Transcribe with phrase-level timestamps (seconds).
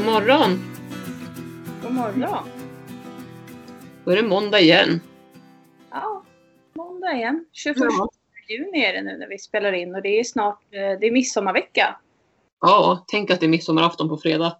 [0.00, 0.58] God morgon!
[1.82, 2.48] God morgon!
[4.04, 5.00] Då är det måndag igen.
[5.90, 6.24] Ja,
[6.74, 7.46] måndag igen.
[7.52, 8.08] 21 Ja.
[8.48, 11.10] juni är det nu när vi spelar in och det är snart eh, det är
[11.10, 11.96] midsommarvecka.
[12.60, 14.56] Ja, tänk att det är midsommarafton på fredag.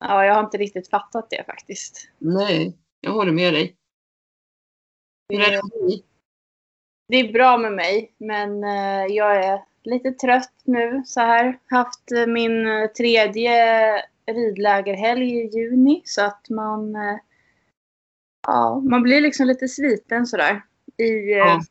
[0.00, 2.08] Ja, jag har inte riktigt fattat det faktiskt.
[2.18, 3.76] Nej, jag håller med dig.
[5.28, 6.04] Hur är det med dig?
[7.08, 11.58] Det är bra med mig, men eh, jag är lite trött nu så här.
[11.66, 17.18] Haft eh, min tredje ridlägerhelg i juni så att man eh,
[18.46, 20.62] Ja, man blir liksom lite sliten sådär.
[20.96, 21.62] I, eh, Ja.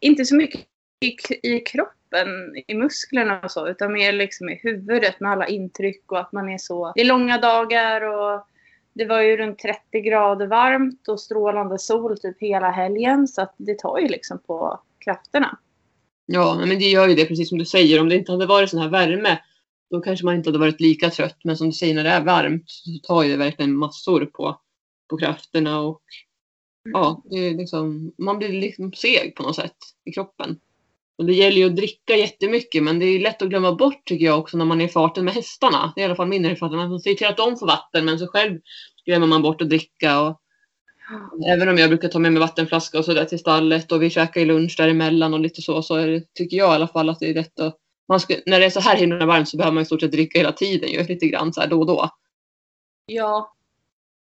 [0.00, 0.60] Inte så mycket
[1.00, 2.28] i, i kroppen,
[2.66, 6.48] i musklerna och så, utan mer liksom i huvudet med alla intryck och att man
[6.48, 6.92] är så...
[6.94, 8.46] Det är långa dagar och
[8.92, 13.54] det var ju runt 30 grader varmt och strålande sol typ hela helgen så att
[13.56, 15.58] det tar ju liksom på krafterna.
[16.26, 18.00] Ja, men det gör ju det precis som du säger.
[18.00, 19.38] Om det inte hade varit sån här värme,
[19.92, 21.38] då kanske man inte hade varit lika trött.
[21.44, 24.60] Men som du säger, när det är varmt så tar det verkligen massor på,
[25.10, 25.80] på krafterna.
[25.80, 26.02] Och
[26.92, 30.60] ja, det är liksom, man blir liksom seg på något sätt i kroppen.
[31.18, 34.24] Och det gäller ju att dricka jättemycket, men det är lätt att glömma bort tycker
[34.24, 35.92] jag också när man är i farten med hästarna.
[35.94, 36.90] Det är i alla fall min erfarenhet.
[36.90, 38.60] Man säger till att de får vatten, men så själv
[39.06, 40.20] glömmer man bort att dricka.
[40.20, 40.40] Och
[41.46, 44.40] Även om jag brukar ta med mig vattenflaska och sådär till stallet och vi käkar
[44.40, 47.30] ju lunch däremellan och lite så, så det, tycker jag i alla fall att det
[47.30, 47.76] är rätt att
[48.20, 50.38] ska, när det är så här himla varmt så behöver man i stort sett dricka
[50.38, 52.10] hela tiden ju, lite grann så här då och då.
[53.06, 53.54] Ja,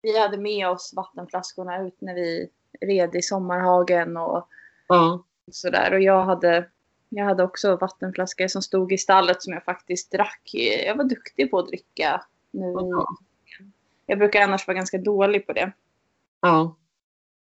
[0.01, 2.49] vi hade med oss vattenflaskorna ut när vi
[2.81, 4.47] red i sommarhagen och
[4.87, 5.93] Ja, sådär.
[5.93, 6.69] Och jag hade,
[7.09, 10.51] jag hade också vattenflaskor som stod i stallet som jag faktiskt drack.
[10.85, 12.73] Jag var duktig på att dricka nu.
[12.73, 13.07] Ja.
[14.05, 15.71] Jag brukar annars vara ganska dålig på det.
[16.41, 16.75] ja,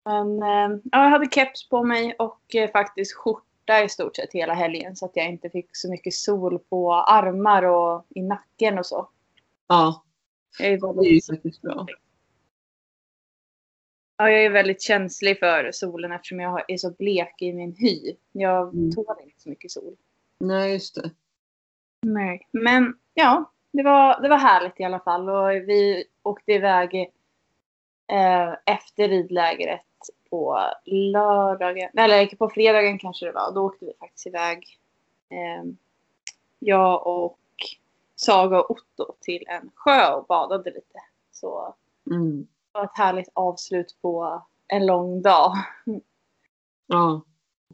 [0.04, 3.49] Men eh, ja, jag hade keps på mig och eh, faktiskt skjorta
[3.84, 7.62] i stort sett hela helgen så att jag inte fick så mycket sol på armar
[7.62, 9.08] och i nacken och så.
[9.68, 10.04] ja,
[10.58, 11.86] Jag är det är ju väldigt, faktiskt bra.
[14.16, 18.16] ja, jag är väldigt känslig för solen eftersom jag är så blek i min hy.
[18.32, 18.92] Jag Mm.
[18.92, 19.96] tål inte så mycket sol.
[20.38, 21.10] Nej, just det.
[22.06, 22.48] Nej.
[22.50, 25.28] Men ja, det var, det var härligt i alla fall.
[25.28, 26.94] Och vi åkte iväg
[28.12, 29.80] eh, efter ridlägret
[30.30, 31.90] på lördagen.
[31.96, 33.52] Eller på fredagen kanske det var.
[33.54, 34.78] Då åkte vi faktiskt iväg.
[35.30, 35.72] Eh,
[36.58, 37.38] jag och
[38.16, 40.98] Saga och Otto till en sjö och badade lite.
[41.32, 41.74] Så
[42.10, 42.40] Mm.
[42.40, 45.52] det var ett härligt avslut på en lång dag.
[46.86, 47.22] Ja.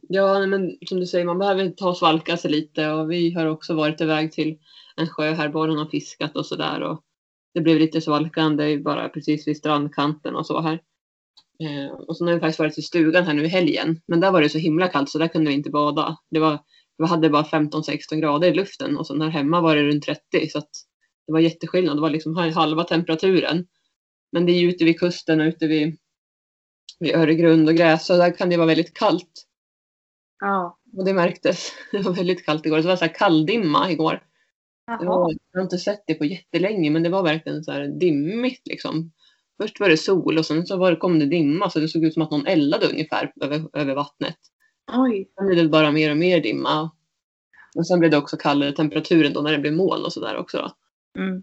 [0.09, 3.47] Ja, men som du säger, man behöver ta och svalka sig lite och vi har
[3.47, 4.59] också varit iväg till
[4.97, 7.03] en sjö här, barnen har fiskat och sådär och
[7.55, 10.83] det blev lite svalkande bara precis vid strandkanten och så här.
[11.65, 14.31] Eh, och så har vi faktiskt varit i stugan här nu i helgen, men där
[14.31, 16.17] var det så himla kallt så där kunde vi inte bada.
[16.31, 16.59] Det var,
[16.99, 20.49] vi hade bara 15-16 grader i luften och så här hemma var det runt 30
[20.51, 20.59] så
[21.27, 21.97] det var jätteskillnad.
[21.97, 23.67] Det var liksom halva temperaturen.
[24.33, 25.97] Men det är ju ute vid kusten och ute vid,
[26.99, 29.47] vid Öregrund och gräs så där kan det vara väldigt kallt.
[30.41, 30.79] Ja.
[30.97, 31.73] Och det märktes.
[31.93, 32.77] Det var väldigt kallt igår.
[32.77, 34.23] Det var så här kalldimma igår.
[34.87, 38.67] Var, jag har inte sett det på jättelänge men det var verkligen så här dimmigt
[38.67, 39.13] liksom.
[39.63, 42.05] Först var det sol och sen så var det, kom det dimma så det såg
[42.05, 44.37] ut som att någon eldade ungefär över, över vattnet.
[44.93, 45.29] Oj.
[45.35, 46.91] Sen blev det bara mer och mer dimma.
[47.77, 50.73] Och sen blev det också kallare temperaturen då när det blev moln och sådär också.
[51.19, 51.43] Mm.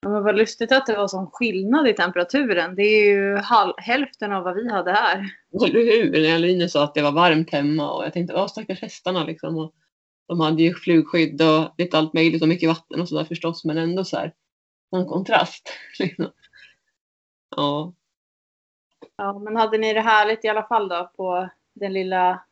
[0.00, 2.74] Ja, men vad lustigt att det var sån skillnad i temperaturen.
[2.74, 5.30] Det är ju halv, hälften av vad vi hade här.
[5.64, 6.22] Eller hur?
[6.22, 9.58] När Line sa att det var varmt hemma och jag tänkte, åh stackars hästarna liksom.
[9.58, 9.74] Och
[10.28, 13.78] de hade ju flugskydd och lite allt möjligt och mycket vatten och sådär förstås men
[13.78, 14.32] ändå så här
[14.96, 15.72] en kontrast.
[15.98, 16.30] Liksom.
[17.56, 17.92] Ja,
[19.16, 22.42] Ja, men hade ni det härligt i alla fall då på den lilla...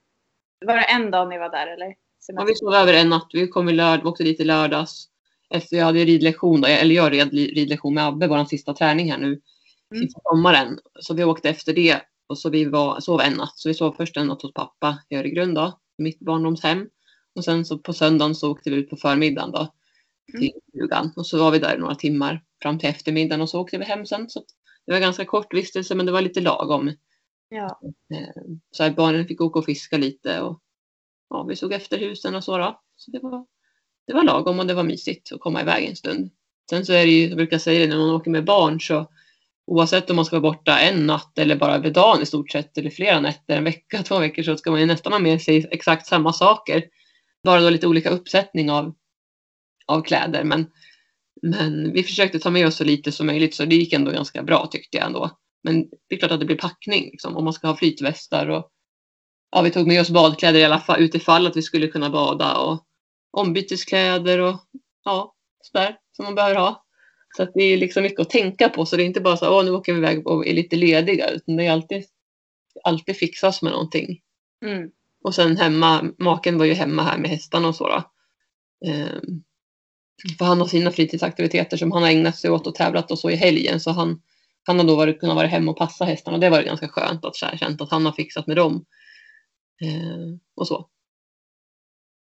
[0.66, 1.94] Var det en dag ni var där eller?
[2.28, 3.28] Ja, vi sov över en natt.
[3.32, 5.08] Vi kom i lörd, åkte dit i lördags.
[5.50, 9.18] Efter jag hade ridlektion, då, eller jag red ridlektion med Abbe, vår sista träning här
[9.18, 9.26] nu.
[9.26, 10.02] Mm.
[10.02, 10.78] Sista sommaren.
[11.00, 12.00] Så vi åkte efter det.
[12.26, 13.52] Och så vi var, sov en natt.
[13.58, 15.78] Så vi sov först en natt hos pappa i Öregrund då.
[15.98, 16.88] Mitt barndomshem.
[17.34, 19.72] Och sen så på söndagen så åkte vi ut på förmiddagen då.
[20.38, 21.12] Till stugan.
[21.16, 23.40] Och så var vi där några timmar fram till eftermiddagen.
[23.40, 24.30] Och så åkte vi hem sen.
[24.30, 24.42] Så
[24.86, 26.92] det var ganska kort vistelse men det var lite lagom.
[27.48, 27.80] Ja.
[28.14, 30.60] Eh, Så här, barnen fick åka och fiska lite och
[31.30, 32.80] ja, vi såg efter husen och så då.
[32.96, 33.46] Så det var,
[34.06, 36.30] det var lagom och det var mysigt att komma iväg en stund.
[36.70, 39.06] Sen så är det ju, jag brukar säga det när man åker med barn så
[39.66, 42.78] oavsett om man ska vara borta en natt eller bara över dagen i stort sett
[42.78, 45.68] eller flera nätter, en vecka, två veckor så ska man ju nästan ha med sig
[45.70, 46.84] exakt samma saker.
[47.42, 48.94] Bara då lite olika uppsättning av,
[49.86, 50.44] av kläder.
[50.44, 50.66] Men,
[51.42, 54.42] men vi försökte ta med oss så lite som möjligt så det gick ändå ganska
[54.42, 55.30] bra tyckte jag ändå.
[55.62, 58.70] Men det är klart att det blir packning liksom, om man ska ha flytvästar och
[59.50, 62.56] ja, vi tog med oss badkläder i alla fall utifall att vi skulle kunna bada
[62.56, 62.84] och
[63.30, 64.56] ombyteskläder och
[65.04, 66.86] ja, sådär som man behöver ha.
[67.36, 68.86] Så att det är liksom mycket att tänka på.
[68.86, 71.30] Så det är inte bara så att nu åker vi iväg och är lite lediga.
[71.30, 72.04] Utan det är alltid,
[72.84, 74.20] alltid fixas med någonting.
[74.64, 74.90] Mm.
[75.24, 78.02] Och sen hemma, maken var ju hemma här med hästarna och så då.
[78.90, 79.42] Ehm,
[80.38, 83.30] för han har sina fritidsaktiviteter som han har ägnat sig åt och tävlat och så
[83.30, 83.80] i helgen.
[83.80, 84.22] Så han,
[84.66, 86.38] han har då varit, kunnat vara hemma och passa hästarna.
[86.38, 88.84] Det var ganska skönt att så här, känt att han har fixat med dem.
[89.82, 90.88] Ehm, och så.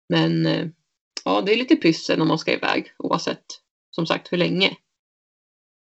[0.09, 0.67] Men eh,
[1.25, 3.45] ja, det är lite pyssel när man ska iväg oavsett
[3.91, 4.77] som sagt hur länge.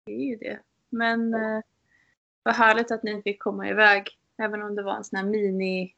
[0.07, 0.61] Det är ju det.
[0.91, 1.61] Men eh,
[2.43, 4.09] vad härligt att ni fick komma iväg.
[4.43, 5.95] Även om det var en sån här mini,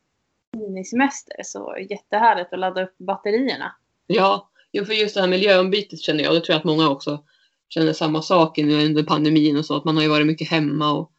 [0.52, 3.76] minisemester så jättehärligt att ladda upp batterierna.
[4.06, 6.34] Ja, jo, för just det här miljöombytet känner jag.
[6.34, 7.24] Det tror jag att många också
[7.68, 9.76] känner samma sak nu under pandemin och så.
[9.76, 11.12] Att man har ju varit mycket hemma och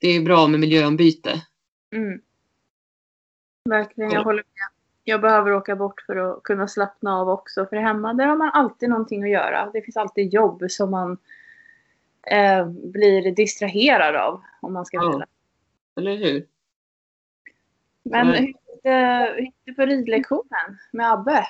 [0.00, 1.42] det är bra med miljöombyte.
[1.94, 2.20] Mm.
[3.64, 4.24] Verkligen, jag Ja.
[4.24, 4.68] håller med.
[5.04, 7.66] Jag behöver åka bort för att kunna slappna av också.
[7.66, 9.70] För hemma där har man alltid någonting att göra.
[9.72, 11.18] Det finns alltid jobb som man
[12.30, 14.42] eh, blir distraherad av.
[14.60, 15.10] Om man ska Ja.
[15.10, 15.26] vara
[15.96, 16.46] Eller hur?
[18.02, 18.46] Men hur
[19.40, 21.46] gick det på ridlektionen med Abbe?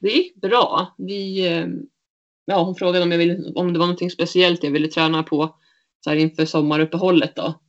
[0.00, 0.94] Det gick bra.
[0.98, 1.66] Vi, eh,
[2.44, 5.56] ja, hon frågade om, jag ville, om det var någonting speciellt jag ville träna på
[6.04, 7.36] så här inför sommaruppehållet.
[7.36, 7.60] Då.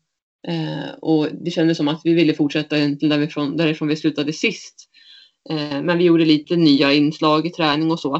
[0.47, 4.89] Eh, och det kändes som att vi ville fortsätta därifrån, därifrån vi slutade sist.
[5.49, 8.15] Eh, men vi gjorde lite nya inslag i träning och så.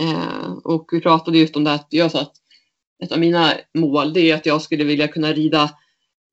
[0.00, 2.32] Eh, och vi pratade just om det att jag sa att
[3.04, 5.70] ett av mina mål det är att jag skulle vilja kunna rida,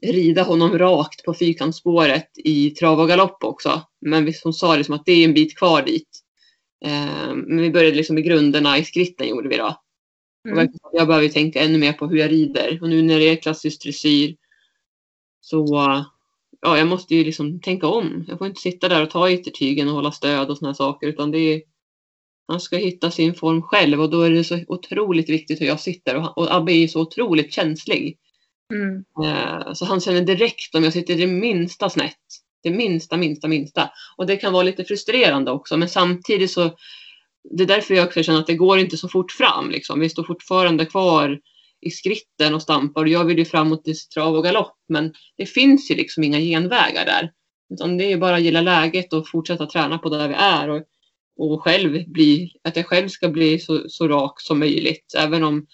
[0.05, 3.81] rida honom rakt på fyrkantsspåret i trav och galopp också.
[4.01, 6.23] Men hon sa liksom att det är en bit kvar dit.
[6.85, 9.81] Eh, men vi började liksom med grunderna i skritten gjorde vi då.
[10.49, 10.69] Mm.
[10.91, 12.79] Jag behöver tänka ännu mer på hur jag rider.
[12.81, 14.35] Och nu när det är klassisk dressyr
[15.41, 15.65] så
[16.61, 18.25] ja, jag måste ju liksom tänka om.
[18.27, 21.07] Jag får inte sitta där och ta yttertygen och hålla stöd och såna här saker.
[21.07, 21.61] Utan det är,
[22.47, 25.79] han ska hitta sin form själv och då är det så otroligt viktigt hur jag
[25.79, 26.15] sitter.
[26.15, 28.17] Och, och Abbe är ju så otroligt känslig.
[28.73, 29.05] Mm.
[29.23, 32.17] Eh, Så han känner direkt om jag sitter det minsta snett.
[32.67, 33.89] Det minsta, minsta, minsta.
[34.17, 35.77] Och det kan vara lite frustrerande också.
[35.77, 36.71] Men samtidigt så
[37.49, 39.69] det är därför jag också känner att det går inte så fort fram.
[39.69, 39.99] Liksom.
[39.99, 41.39] Vi står fortfarande kvar
[41.81, 43.01] i skritten och stampar.
[43.01, 44.75] Och jag vill ju framåt i trav och galopp.
[44.89, 47.31] Men det finns ju liksom inga genvägar där.
[47.73, 50.69] Utan det är bara att gilla läget och fortsätta träna på där vi är.
[50.69, 50.83] Och,
[51.37, 55.13] och själv bli, att jag själv ska bli så, så rak som möjligt.
[55.17, 55.67] Även om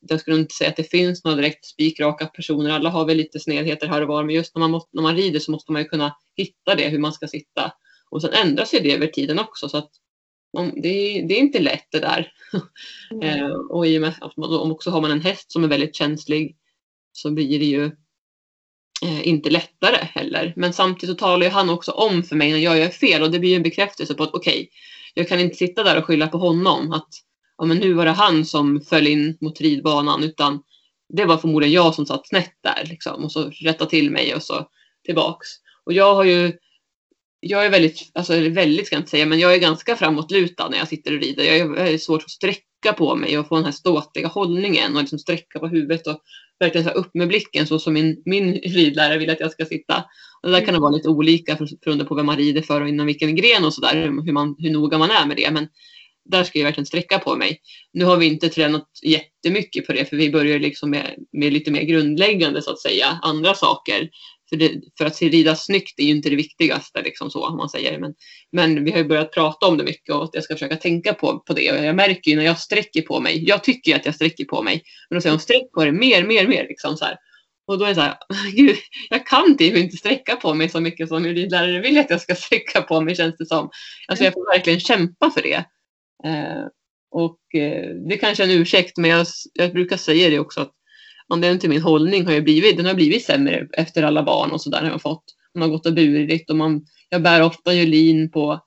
[0.00, 2.70] jag skulle inte säga att det finns några direkt spikraka personer.
[2.70, 4.24] Alla har väl lite snedheter här och var.
[4.24, 6.88] Men just när man, måste, när man rider så måste man ju kunna hitta det,
[6.88, 7.72] hur man ska sitta.
[8.10, 9.68] Och sen ändras ju det över tiden också.
[9.68, 9.90] Så att
[10.54, 12.32] man, det, är- det är inte lätt det där.
[13.10, 13.22] Mm.
[13.40, 15.68] Eh, och i och med att man, om också har man en häst som är
[15.68, 16.56] väldigt känslig
[17.12, 17.84] så blir det ju
[19.02, 20.52] eh, inte lättare heller.
[20.56, 23.30] Men samtidigt så talar ju han också om för mig när jag gör fel och
[23.30, 24.70] det blir ju en bekräftelse på att okej,
[25.14, 27.08] jag kan inte sitta där och skylla på honom att
[27.58, 30.62] ja, men nu var det han som föll in mot ridbanan utan
[31.14, 34.42] det var förmodligen jag som satt snett där liksom och så rätta till mig och
[34.42, 34.68] så
[35.04, 35.48] tillbaks.
[35.84, 36.52] Och jag har ju
[37.40, 40.68] jag är väldigt, alltså eller väldigt ska jag inte säga, men jag är ganska framåtlutad
[40.68, 41.44] när jag sitter och rider.
[41.44, 45.00] Jag är väldigt svårt att sträcka på mig och få den här ståtliga hållningen och
[45.00, 46.20] liksom sträcka på huvudet och
[46.58, 50.04] verkligen så upp med blicken så som min, min ridlärare vill att jag ska sitta.
[50.42, 52.88] Och det där kan det vara lite olika beroende på vem man rider för och
[52.88, 53.94] inom vilken gren och sådär,
[54.24, 55.50] hur, man- hur noga man är med det.
[55.50, 55.68] Men
[56.28, 57.60] där ska jag verkligen sträcka på mig.
[57.92, 61.70] Nu har vi inte tränat jättemycket på det för vi börjar liksom med, med lite
[61.70, 64.08] mer grundläggande så att säga, andra saker.
[64.48, 67.68] För, det, för att rida snyggt är ju inte det viktigaste, liksom så, om man
[67.68, 67.98] säger.
[67.98, 68.14] Men,
[68.52, 71.14] men vi har ju börjat prata om det mycket och att jag ska försöka tänka
[71.14, 71.72] på, på det.
[71.72, 74.62] Och jag märker ju när jag sträcker på mig, jag tycker att jag sträcker på
[74.62, 76.66] mig, men då säger hon sträck på dig mer, mer, mer.
[76.68, 77.16] Liksom så här.
[77.66, 78.16] Och då är det så här,
[78.52, 78.76] gud,
[79.10, 82.20] jag kan typ inte sträcka på mig så mycket som min ridlärare vill att jag
[82.20, 83.70] ska sträcka på mig känns det som.
[84.08, 85.64] Alltså jag får verkligen kämpa för det.
[86.24, 86.66] Eh,
[87.10, 90.72] och eh, det kanske är en ursäkt, men jag, jag brukar säga det också att
[91.28, 94.60] anledningen till min hållning har ju blivit, den har blivit sämre efter alla barn och
[94.60, 95.24] sådär har jag fått.
[95.54, 98.60] Man har gått och burit och man, jag bär ofta Julin på,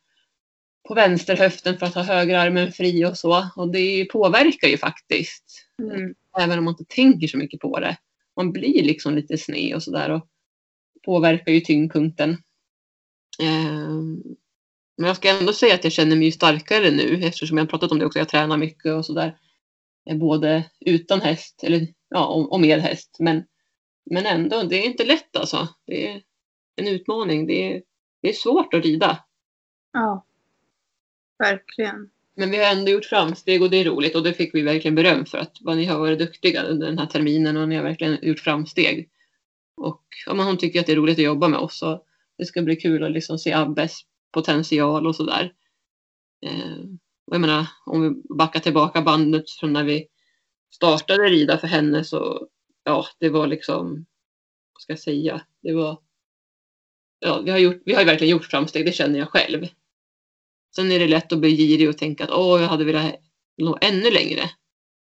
[0.88, 3.46] på vänsterhöften för att ha högerarmen fri och så.
[3.56, 5.68] Och det påverkar ju faktiskt.
[5.82, 6.14] Mm.
[6.40, 7.98] Även om man inte tänker så mycket på det.
[8.36, 10.28] Man blir liksom lite sned och sådär och
[11.06, 12.38] påverkar ju tyngdpunkten.
[13.42, 14.24] Ehm,
[14.98, 17.92] men jag ska ändå säga att jag känner mig starkare nu eftersom jag har pratat
[17.92, 18.20] om det också.
[18.20, 19.38] Jag tränar mycket och sådär.
[20.10, 23.16] Eh, Både utan häst eller ja, och, och med häst.
[23.20, 23.44] Men,
[24.06, 25.68] men ändå, det är inte lätt alltså.
[25.86, 26.22] Det är
[26.76, 27.48] en utmaning.
[27.48, 27.82] Det är,
[28.22, 29.24] det är svårt att rida.
[29.94, 30.26] Ja.
[31.40, 32.10] Verkligen.
[32.36, 34.96] Men vi har ändå gjort framsteg och det är roligt och det fick vi verkligen
[34.96, 37.84] beröm för att vad ni har varit duktiga under den här terminen och ni har
[37.84, 39.10] verkligen gjort framsteg.
[39.78, 42.06] Och ja, men hon tycker att det är roligt att jobba med oss och
[42.38, 44.00] det ska bli kul att liksom se Abbes
[44.32, 45.54] potential och sådär.
[46.46, 46.80] Eh,
[47.28, 50.08] och jag menar, om vi backar tillbaka bandet från när vi
[50.74, 52.48] startade rida för henne så,
[52.84, 54.06] ja, det var liksom,
[54.74, 56.00] vad ska jag säga, det var,
[57.20, 59.68] ja, vi har, gjort, vi har verkligen gjort framsteg, det känner jag själv.
[60.76, 63.16] Sen är det lätt att bli girig och tänka att åh, jag hade velat
[63.58, 64.50] nå ännu längre.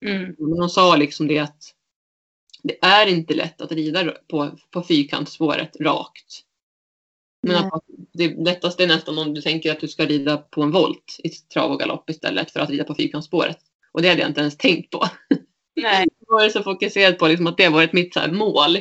[0.07, 0.35] Mm.
[0.39, 1.75] Men hon sa liksom det att
[2.63, 6.43] det är inte lätt att rida på, på fyrkantsspåret rakt.
[7.43, 7.71] Men Nej.
[7.73, 11.17] att det lättaste är nästan om du tänker att du ska rida på en volt
[11.25, 13.59] i trav och galopp istället för att rida på fyrkantsspåret.
[13.93, 15.05] Och det hade jag inte ens tänkt på.
[15.77, 16.07] Nej.
[16.29, 18.79] Jag var så fokuserad på liksom att det var ett mitt så mål.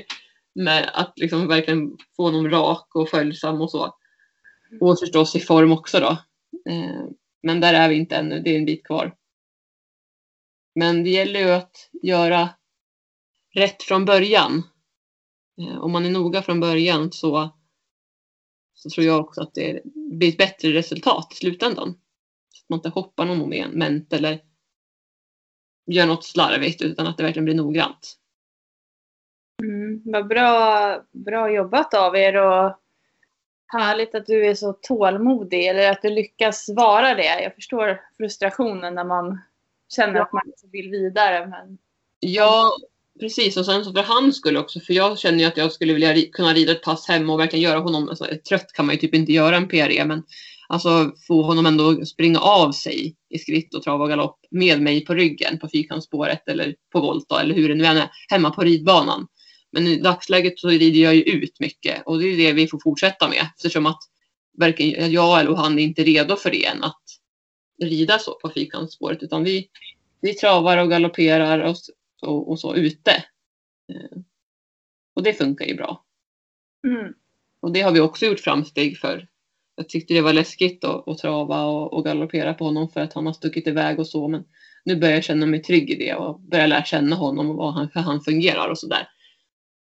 [0.56, 3.96] Med att liksom verkligen få honom rak och följsam och så.
[4.82, 6.10] Och förstås i form också då.
[6.72, 7.06] Eh,
[7.44, 9.16] Men där är vi inte ännu, det är en bit kvar.
[10.76, 12.50] Men det gäller ju att göra
[13.56, 14.64] rätt från början.
[15.62, 17.50] Eh, Om man är noga från början så,
[18.82, 21.94] så tror jag också att det blir ett bättre resultat i slutändan.
[22.50, 24.40] Så att man inte hoppar någon moment eller
[25.86, 28.18] gör något slarvigt utan att det verkligen blir noggrant.
[29.64, 32.78] Mm, vad bra, bra jobbat av er och
[33.68, 37.44] härligt att du är så tålmodig eller att du lyckas vara det.
[37.44, 39.40] Jag förstår frustrationen när man
[39.96, 40.24] känner Ja.
[40.24, 41.48] att man vill vidare.
[41.48, 41.78] Men...
[42.20, 42.72] Ja,
[43.20, 43.58] precis.
[43.58, 44.80] Och sen så för hans skull också.
[44.80, 47.40] För jag känner ju att jag skulle vilja ri- kunna rida ett pass hemma och
[47.40, 50.24] verkligen göra honom, alltså trött kan man ju typ inte göra en PRE, men
[50.68, 55.06] alltså få honom ändå springa av sig i skritt och trav och galopp med mig
[55.06, 58.62] på ryggen på fyrkantsspåret eller på volta eller hur det nu än är, hemma på
[58.62, 59.28] ridbanan.
[59.72, 62.80] Men i dagsläget så rider jag ju ut mycket och det är det vi får
[62.84, 64.00] fortsätta med eftersom att
[64.58, 67.04] varken jag eller han är inte redo för det än att
[67.84, 69.68] rida så på fyrkantsspåret utan vi,
[70.22, 71.76] vi travar och galopperar och,
[72.22, 73.12] och, och så ute.
[73.94, 74.20] Eh,
[75.16, 76.06] Och det funkar ju bra.
[76.88, 77.14] Mm.
[77.62, 79.28] Och det har vi också gjort framsteg för.
[79.76, 83.14] Jag tyckte det var läskigt att, att trava och, och galoppera på honom för att
[83.14, 84.28] han har stuckit iväg och så.
[84.28, 84.44] Men
[84.86, 87.74] nu börjar jag känna mig trygg i det och börjar lära känna honom och vad
[87.74, 89.08] han, hur han fungerar och sådär.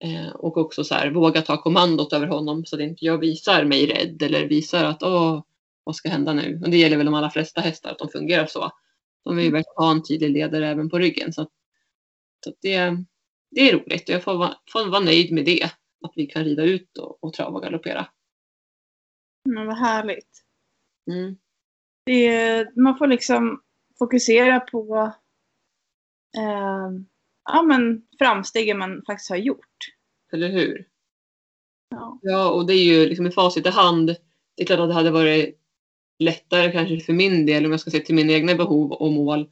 [0.04, 3.64] Eh, och också så här, våga ta kommandot över honom så att inte jag visar
[3.64, 5.42] mig rädd eller visar att åh,
[5.84, 6.60] vad ska hända nu?
[6.64, 8.70] Och det gäller väl de allra flesta hästar att de fungerar så.
[9.24, 11.32] De vill ju verkligen ha en tydlig ledare även på ryggen.
[11.32, 11.48] Så, att,
[12.44, 13.04] så det,
[13.50, 15.64] det är roligt och jag får vara, får vara nöjd med det.
[16.04, 18.06] Att vi kan rida ut och, och trava och galoppera.
[19.44, 20.44] Men vad härligt.
[21.10, 21.36] Mm.
[22.06, 23.62] Det, man får liksom
[23.98, 25.12] fokusera på
[26.36, 26.90] eh,
[27.44, 29.76] ja, men framstegen man faktiskt har gjort.
[30.32, 30.88] Eller hur?
[31.88, 32.18] Ja.
[32.22, 34.16] Ja, och det är ju liksom i facit i hand.
[34.56, 35.60] Det är klart att det hade varit
[36.18, 39.50] lättare kanske för min del om jag ska se till mina egna behov och mål.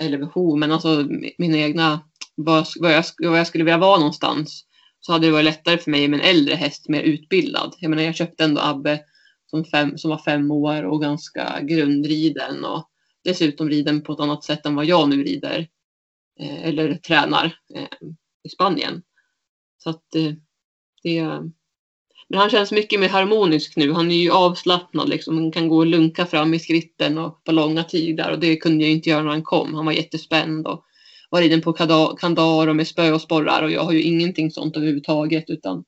[0.00, 2.00] Eller behov, men alltså mina egna,
[2.34, 4.64] vad, vad, jag, vad jag skulle vilja vara någonstans.
[5.00, 7.74] Så hade det varit lättare för mig med en äldre häst, mer utbildad.
[7.78, 9.00] Jag menar, jag köpte ändå Abbe
[9.50, 12.88] som, fem, som var fem år och ganska grundriden och
[13.24, 15.68] dessutom riden på ett annat sätt än vad jag nu rider.
[16.40, 18.08] Eh, eller tränar eh,
[18.44, 19.02] i Spanien.
[19.78, 20.32] Så att eh,
[21.02, 21.20] det,
[22.28, 23.92] men han känns mycket mer harmonisk nu.
[23.92, 25.36] Han är ju avslappnad liksom.
[25.36, 28.84] Han kan gå och lunka fram i skritten och på långa tider och det kunde
[28.84, 29.74] jag inte göra när han kom.
[29.74, 30.84] Han var jättespänd och
[31.30, 34.76] var riden på kandar och med spö och sporrar och jag har ju ingenting sånt
[34.76, 35.84] överhuvudtaget utan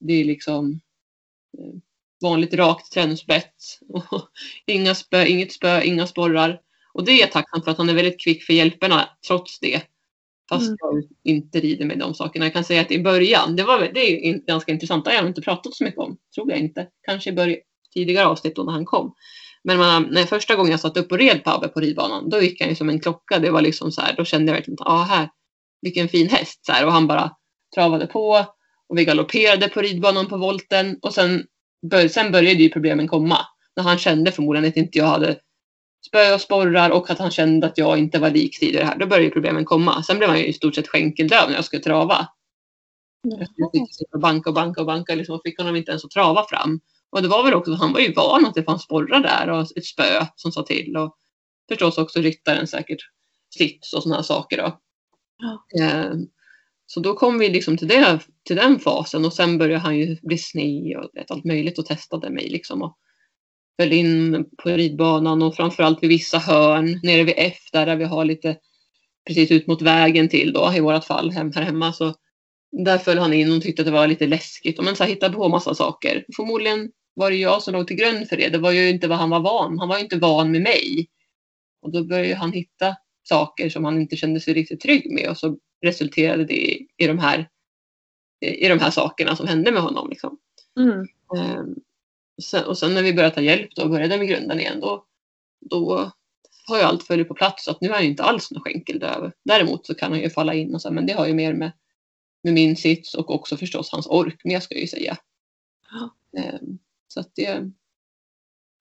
[0.00, 0.80] det är liksom
[1.58, 1.80] eh,
[2.22, 3.54] vanligt rakt tränspett
[4.66, 6.60] inga spö, inget spö, inga sporrar.
[6.92, 9.82] Och det är jag tacksam för att han är väldigt kvick för hjälperna trots det.
[10.50, 10.76] Fast Mm.
[10.80, 12.46] jag inte rider med de sakerna.
[12.46, 15.26] Jag kan säga att i början, det, var, det är ganska intressant, det har jag
[15.26, 16.16] inte pratat så mycket om.
[16.34, 16.86] Tror jag inte.
[17.06, 17.58] Kanske i början,
[17.94, 19.14] tidigare avsnitt då när han kom.
[19.64, 22.42] Men man, när första gången jag satt upp och red på Abbe på ridbanan, då
[22.42, 23.38] gick han ju som en klocka.
[23.38, 25.28] Det var liksom så här, då kände jag verkligen att ah, här,
[25.82, 26.66] vilken fin häst.
[26.66, 27.30] Så här, och han bara
[27.74, 28.44] travade på
[28.88, 31.44] och vi galopperade på ridbanan på volten och sen,
[31.90, 33.38] bör, sen började ju problemen komma.
[33.76, 35.36] När han kände förmodligen att inte jag hade
[36.06, 38.98] spö och sporrar och att han kände att jag inte var liksid i det här.
[38.98, 40.02] Då började problemen komma.
[40.02, 42.28] Sen blev han ju i stort sett skänkeldöv när jag skulle trava.
[43.56, 46.04] Jag fick sitta och banka och banka och banka liksom, och fick honom inte ens
[46.04, 46.80] att trava fram.
[47.10, 49.76] Och det var väl också, han var ju van att det fanns sporrar där och
[49.76, 50.96] ett spö som sa till.
[50.96, 51.16] Och
[51.68, 53.00] förstås också ryttaren säkert
[53.56, 54.56] slips och sådana här saker.
[54.56, 54.80] Då.
[55.82, 56.12] Eh,
[56.86, 60.16] så då kom vi liksom till, det, till den fasen och sen började han ju
[60.22, 62.82] bli sned och vet, allt möjligt och testade mig liksom.
[62.82, 62.98] Och
[63.80, 68.04] föll in på ridbanan och framförallt vid vissa hörn nere vid F där, där vi
[68.04, 68.56] har lite
[69.26, 71.92] precis ut mot vägen till då i vårat fall hem, här hemma.
[71.92, 72.14] Så
[72.84, 74.78] där föll han in och tyckte att det var lite läskigt.
[74.78, 76.24] Och men så här, hittade på massa saker.
[76.36, 78.48] Förmodligen var det jag som låg till grund för det.
[78.48, 79.78] Det var ju inte vad han var van.
[79.78, 81.08] Han var ju inte van med mig.
[81.82, 85.30] Och då började han hitta saker som han inte kände sig riktigt trygg med.
[85.30, 87.48] Och så resulterade det i, i, de, här,
[88.40, 90.10] i de här sakerna som hände med honom.
[90.10, 90.38] Liksom.
[90.80, 91.06] Mm.
[91.36, 91.74] Ehm,
[92.42, 95.04] sen, och sen när vi började ta hjälp då och började med grundaren igen då,
[95.60, 96.12] då
[96.66, 99.32] har ju allt följt på plats så att nu är han inte alls någon skänkeldöv.
[99.44, 101.72] Däremot så kan han ju falla in och så, men det har ju mer med,
[102.42, 105.16] med min sits och också förstås hans ork med ska jag ju säga.
[105.90, 106.16] Ja.
[106.40, 106.78] Ehm,
[107.08, 107.70] Så att det,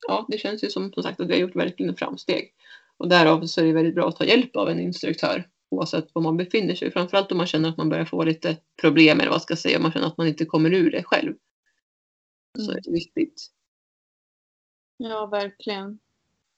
[0.07, 2.53] ja, det känns ju som, som sagt att vi har gjort verkligen framsteg.
[2.97, 6.21] Och därav så är det väldigt bra att ta hjälp av en instruktör oavsett var
[6.21, 6.91] man befinner sig.
[6.91, 9.77] Framförallt om man känner att man börjar få lite problem eller vad ska jag säga,
[9.77, 11.33] om man känner att man inte kommer ur det själv.
[12.59, 12.77] Så Mm.
[12.77, 13.47] är det viktigt.
[14.97, 15.99] Ja, verkligen.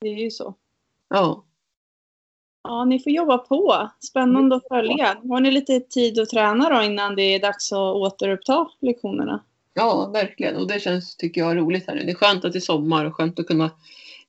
[0.01, 0.55] Det är ju så.
[1.09, 1.45] Ja,
[2.63, 3.89] Ja, ni får jobba på.
[3.99, 5.17] Spännande att följa.
[5.29, 9.43] Har ni lite tid att träna då innan det är dags att återuppta lektionerna?
[9.73, 10.55] ja, verkligen.
[10.55, 12.03] Och det känns, tycker jag, roligt här nu.
[12.03, 13.71] Det är skönt att det är sommar och skönt att kunna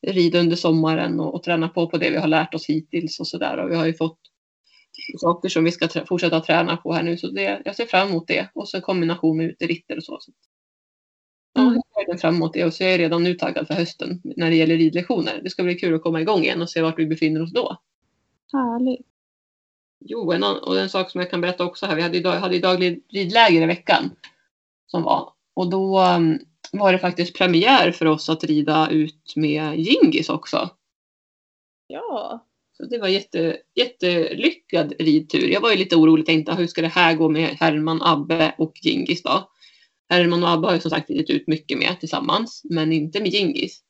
[0.03, 3.27] rida under sommaren och, och träna på på det vi har lärt oss hittills och
[3.29, 3.57] sådär.
[3.57, 4.19] Och vi har ju fått
[5.21, 7.17] saker som vi ska fortsätta träna på här nu.
[7.19, 8.51] Så det, jag ser fram emot det.
[8.55, 10.19] Och så kombination med uteritter och så.
[10.21, 10.33] så.
[11.55, 11.81] Ja, Mm.
[11.95, 14.51] jag ser fram emot det och så är jag redan nu taggad för hösten när
[14.51, 15.41] det gäller ridlektioner.
[15.45, 17.77] Det ska bli kul att komma igång igen och se vart vi befinner oss då.
[18.53, 19.07] Härligt.
[20.01, 21.97] Jo, en, och en sak som jag kan berätta också här.
[21.97, 22.83] Vi hade, idag, hade idag
[23.13, 24.11] ridläger i veckan.
[24.87, 25.33] Som var.
[25.55, 26.39] Och då um,
[26.73, 30.71] var det faktiskt premiär för oss att rida ut med Gingis också.
[31.87, 32.47] Ja.
[32.77, 35.49] Så det var jätte, jättelyckad ridtur.
[35.49, 38.55] Jag var ju lite orolig och tänkte hur ska det här gå med Herman, Abbe
[38.59, 39.51] och Gingis då?
[40.13, 43.29] Herman och Abbe har ju som sagt ridit ut mycket med tillsammans, men inte med
[43.33, 43.81] Gingis.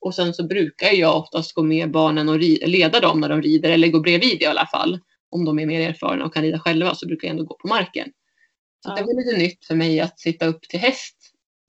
[0.00, 2.38] Och sen så brukar jag oftast gå med barnen och
[2.68, 5.00] leda dem när de rider, eller gå bredvid i alla fall.
[5.30, 7.68] Om de är mer erfarna och kan rida själva så brukar jag ändå gå på
[7.68, 8.08] marken.
[8.84, 8.94] Så Ja.
[8.96, 11.16] det var lite nytt för mig att sitta upp till häst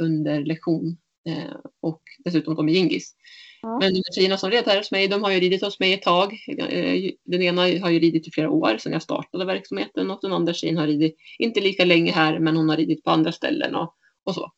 [0.04, 0.98] under lektion
[1.30, 3.16] eh, och dessutom gå med Gingis.
[3.64, 3.80] Ja.
[3.80, 6.34] Men tjejerna som red här hos mig, de har ju ridit hos mig ett tag.
[6.48, 10.34] Eh, Den ena har ju ridit i flera år sedan jag startade verksamheten och den
[10.34, 13.76] andra tjejen har ridit, inte lika länge här, men hon har ridit på andra ställen
[13.76, 14.52] och, och så.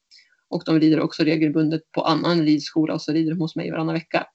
[0.49, 3.95] Och de rider också regelbundet på annan ridskola och så rider de hos mig varannan
[3.95, 4.27] vecka.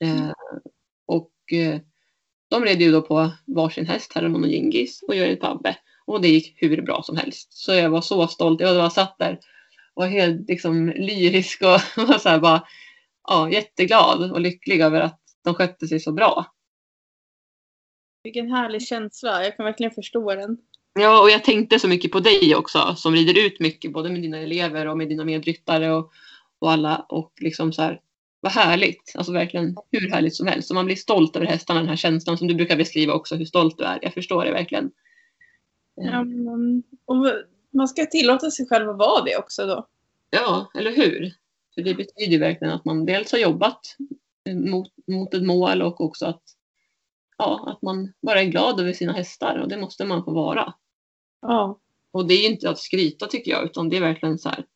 [0.00, 0.30] Eh,
[1.06, 1.80] och eh,
[2.48, 5.76] de red ju då på varsin häst, Herman och Gingis, och jag red på Abbe.
[6.06, 7.52] Och det gick hur bra som helst.
[7.52, 8.60] Så jag var så stolt.
[8.60, 9.38] Jag bara satt där
[9.94, 12.62] och var helt liksom lyrisk och var så här bara
[13.26, 16.46] ja, jätteglad och lycklig över att de skötte sig så bra.
[18.22, 19.44] Vilken härlig känsla.
[19.44, 20.58] Jag kan verkligen förstå den.
[20.98, 24.22] Ja, och jag tänkte så mycket på dig också som rider ut mycket både med
[24.22, 26.12] dina elever och med dina medryttare och,
[26.58, 28.00] och alla och liksom så här
[28.40, 30.70] vad härligt, alltså verkligen hur härligt som helst.
[30.70, 33.44] Och man blir stolt över hästarna, den här känslan som du brukar beskriva också hur
[33.44, 33.98] stolt du är.
[34.02, 34.90] Jag förstår det verkligen.
[35.94, 37.16] Ja, men, och
[37.70, 39.86] man ska tillåta sig själv att vara det också då.
[40.30, 41.32] Ja, eller hur?
[41.76, 43.96] För det betyder verkligen att man dels har jobbat
[44.54, 46.42] mot, mot ett mål och också att,
[47.38, 50.74] ja, att man bara är glad över sina hästar och det måste man få vara.
[51.42, 51.80] Ja.
[52.12, 54.66] Och det är inte att skryta tycker jag, utan det är verkligen så här.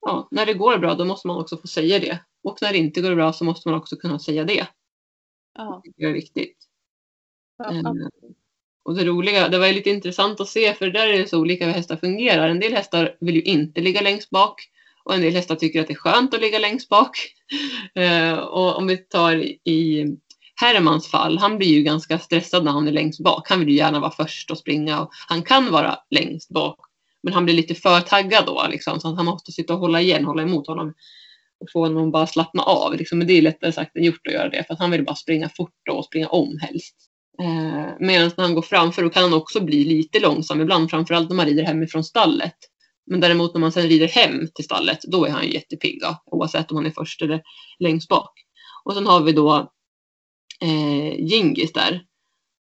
[0.00, 2.18] Ja, när det går bra då måste man också få säga det.
[2.42, 4.66] Och när det inte går bra så måste man också kunna säga det.
[5.54, 5.82] Ja.
[5.96, 6.56] Det är viktigt.
[7.58, 7.72] ja.
[7.74, 7.92] Eh,
[8.82, 11.40] Och det roliga, det var ju lite intressant att se för där är det så
[11.40, 12.48] olika hur hästar fungerar.
[12.48, 14.68] En del hästar vill ju inte ligga längst bak
[15.04, 17.18] och en del hästar tycker att det är skönt att ligga längst bak.
[17.94, 19.34] Eh, och om vi tar
[19.68, 20.06] i
[20.60, 23.48] Hermans fall, han blir ju ganska stressad när han är längst bak.
[23.48, 26.78] Han vill ju gärna vara först och springa och han kan vara längst bak.
[27.22, 30.00] Men han blir lite för taggad då liksom, så att han måste sitta och hålla
[30.00, 30.94] igen, hålla emot honom
[31.60, 32.94] och få honom att bara slappna av.
[32.94, 33.18] Liksom.
[33.18, 35.16] Men det är lättare sagt än gjort att göra det för att han vill bara
[35.16, 36.96] springa fort då och springa om helst.
[37.42, 41.28] Eh, Medan när han går framför då kan han också bli lite långsam ibland, framförallt
[41.28, 42.56] när man rider hemifrån stallet.
[43.06, 46.70] Men däremot när man sen rider hem till stallet, då är han ju jättepigg, oavsett
[46.70, 47.42] om han är först eller
[47.78, 48.32] längst bak.
[48.84, 49.72] Och sen har vi då
[50.60, 52.02] eh, Gingis där.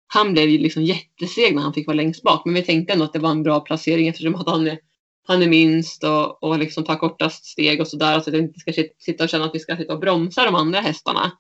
[0.08, 3.06] Han blev ju liksom jätteseg när han fick vara längst bak, men vi tänkte ändå
[3.06, 4.80] att det var en bra placering eftersom att han är,
[5.28, 8.60] han är minst och, och liksom tar kortast steg och sådär, så att vi inte
[8.60, 11.32] ska sitta och känna att vi ska sitta och bromsa de andra hästarna.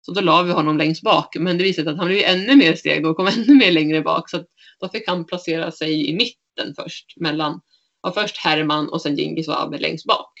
[0.00, 2.56] Så då la vi honom längst bak, men det visade sig att han blev ännu
[2.56, 4.30] mer steg då och kom ännu mer längre bak.
[4.30, 4.46] Så att
[4.80, 7.60] då fick han placera sig i mitten först, mellan
[8.02, 10.32] ja, först Herman och sen Gingis och Abbe längst bak.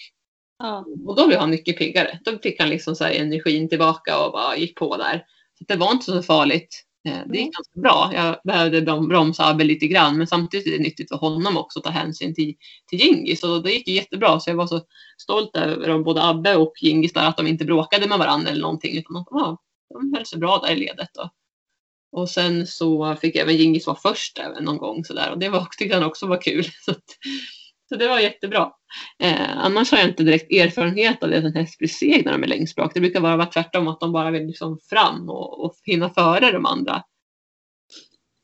[0.58, 0.84] Ja.
[1.06, 2.18] Och då blev han mycket piggare.
[2.24, 5.24] Då fick han liksom så energin tillbaka och bara gick på där.
[5.58, 6.82] Så det var inte så farligt.
[7.08, 8.10] Eh, Det gick ganska bra.
[8.14, 11.78] Jag behövde brom- bromsa Abbe lite grann, men samtidigt är det nyttigt för honom också
[11.78, 12.54] att ta hänsyn till,
[12.86, 13.42] till Gingis.
[13.44, 14.80] Och det gick jättebra, så jag var så
[15.22, 18.98] stolt över både Abbe och Gingis där, att de inte bråkade med varandra eller någonting,
[18.98, 19.26] utan att
[19.94, 21.08] de höll sig bra där i ledet.
[21.14, 21.30] Då.
[22.16, 25.68] Och sen så fick även Gingis vara först även någon gång sådär och det var,
[25.78, 26.64] tyckte han också var kul.
[26.84, 27.04] Så, att,
[27.88, 28.72] så det var jättebra.
[29.18, 32.32] Eh, annars har jag inte direkt erfarenhet av det att en häst blir seg när
[32.32, 32.94] de är längst bak.
[32.94, 36.52] Det brukar bara vara tvärtom, att de bara vill liksom fram och, och hinna före
[36.52, 37.02] de andra.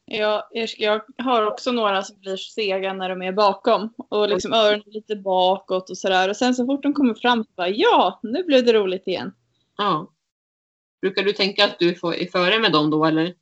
[0.04, 3.94] Ja, jag, har också några som blir sega när de är bakom.
[3.96, 6.28] Och liksom öronen lite bakåt och sådär.
[6.28, 9.32] Och sen så fort de kommer fram så bara ja, nu blev det roligt igen.
[9.76, 10.12] Ja.
[11.00, 13.35] Brukar du tänka att du är före med dem då eller?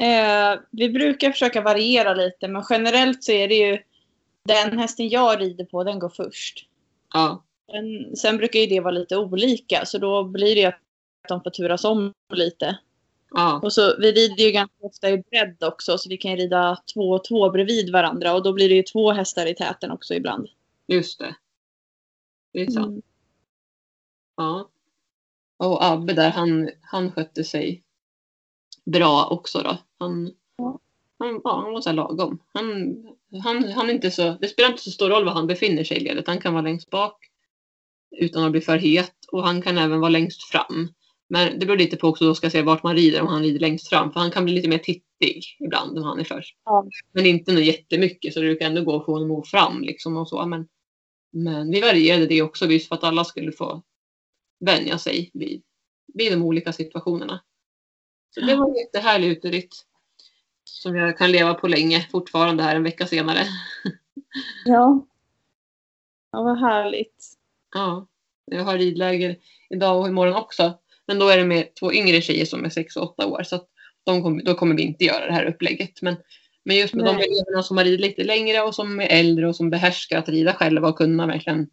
[0.00, 3.78] Eh, vi brukar försöka variera lite men generellt så är det ju
[4.44, 6.68] den hästen jag rider på den går först.
[7.12, 7.44] Ja.
[7.72, 10.80] Men sen brukar ju det vara lite olika så då blir det ju att
[11.28, 12.78] de får turas om lite.
[13.30, 13.60] Ja.
[13.62, 16.82] Och så, vi rider ju ganska ofta i bredd också så vi kan ju rida
[16.94, 20.14] två och två bredvid varandra och då blir det ju två hästar i täten också
[20.14, 20.48] ibland.
[20.86, 21.36] Just det.
[22.52, 22.86] Det är sant.
[22.86, 23.02] Mm.
[24.36, 24.68] Ja.
[25.56, 27.82] Och Abbe där, han, han skötte sig
[28.84, 29.78] bra också då.
[29.98, 30.78] Han, Ja.
[31.18, 32.38] han, ja, han var så lagom.
[32.52, 32.96] Han,
[33.42, 36.00] han, han inte så, det spelar inte så stor roll var han befinner sig i
[36.00, 36.26] ledet.
[36.26, 37.26] Han kan vara längst bak
[38.16, 40.88] utan att bli för het och han kan även vara längst fram.
[41.28, 43.60] Men det beror lite på också då ska se vart man rider, om han rider
[43.60, 44.12] längst fram.
[44.12, 46.56] För han kan bli lite mer tittig ibland om han är först.
[46.64, 46.86] Ja.
[47.12, 49.82] Men inte något jättemycket så det kan ändå gå att få honom att gå fram
[49.82, 50.46] liksom och så.
[50.46, 50.68] Men,
[51.32, 53.82] men vi varierade det också visst för att alla skulle få
[54.60, 55.62] vänja sig vid,
[56.14, 57.40] vid de olika situationerna.
[58.36, 59.74] Så det var en jättehärlig uteritt.
[60.64, 63.38] Som jag kan leva på länge fortfarande här en vecka senare.
[64.64, 65.06] Ja.
[66.32, 67.24] Ja, vad härligt.
[67.74, 68.06] Ja,
[68.44, 69.36] jag har ridläger
[69.70, 70.78] idag och imorgon också.
[71.06, 73.42] Men då är det med två yngre tjejer som är 6 och 8 år.
[73.42, 73.60] Så
[74.04, 76.02] de kommer, då kommer vi inte göra det här upplägget.
[76.02, 76.16] Men,
[76.64, 77.24] men just med de Nej.
[77.26, 80.52] eleverna som har ridit lite längre och som är äldre och som behärskar att rida
[80.52, 81.68] själva och kunna verkligen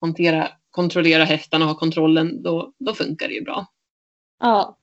[0.00, 3.66] hantera, kontrollera hästarna och ha kontrollen, då, då funkar det ju bra.
[4.40, 4.78] Ja.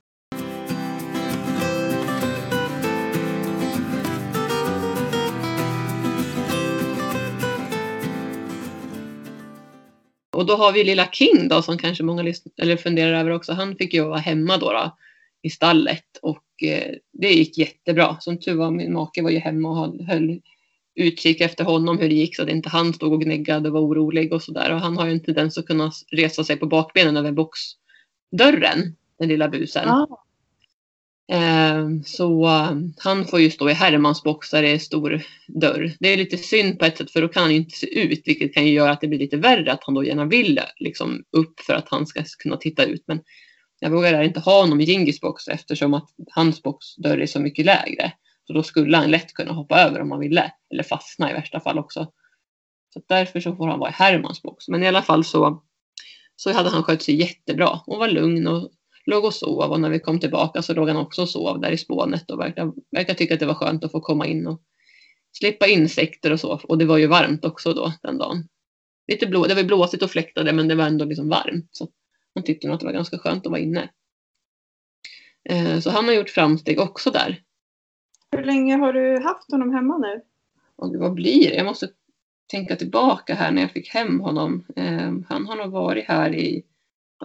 [10.36, 13.54] Och då har vi lilla King då som kanske många eller funderar över också.
[13.54, 14.98] Han fick ju vara hemma då, då
[15.42, 18.18] i stallet och eh, det gick jättebra.
[18.20, 20.42] Som tur var min make var ju hemma och höll, höll
[20.96, 23.82] utkik efter honom hur det gick så att inte han stod och gnäggade och var
[23.82, 24.74] orolig och sådär.
[24.74, 29.30] Och han har ju en tendens att kunna resa sig på bakbenen över boxdörren, den
[29.30, 29.90] lilla busen.
[29.90, 30.25] Ah.
[31.32, 35.92] Eh, så eh, han får ju stå i Hermans box där det är stor dörr.
[36.00, 38.22] Det är lite synd på ett sätt för då kan han ju inte se ut
[38.26, 41.24] vilket kan ju göra att det blir lite värre att han då gärna vill liksom
[41.32, 43.04] upp för att han ska kunna titta ut.
[43.08, 43.22] Men
[43.80, 47.66] jag vågar inte ha honom i Gingis box eftersom att hans boxdörr är så mycket
[47.66, 48.12] lägre.
[48.48, 50.52] Så då skulle han lätt kunna hoppa över om han ville.
[50.72, 52.12] Eller fastna i värsta fall också.
[52.94, 54.68] Så därför så får han vara i Hermans box.
[54.68, 55.64] Men i alla fall så,
[56.36, 58.72] så hade han skött sig jättebra och var lugn och
[59.06, 61.72] låg och sov och när vi kom tillbaka så låg han också och sov där
[61.72, 64.62] i spånet och verkade, verkade tycka att det var skönt att få komma in och
[65.32, 66.60] slippa insekter och så.
[66.64, 68.48] Och det var ju varmt också då den dagen.
[69.08, 71.70] Lite blå, det var blåsigt och fläktade men det var ändå liksom varmt.
[71.72, 71.88] Så
[72.36, 73.90] han tyckte nog att det var ganska skönt att vara inne.
[75.50, 77.42] Eh, Så han har gjort framsteg också där.
[78.32, 80.22] Hur länge har du haft honom hemma nu?
[80.76, 81.56] Och vad blir det?
[81.56, 81.90] Jag måste
[82.48, 84.66] tänka tillbaka här när jag fick hem honom.
[84.76, 86.64] Eh, Han har nog varit här i,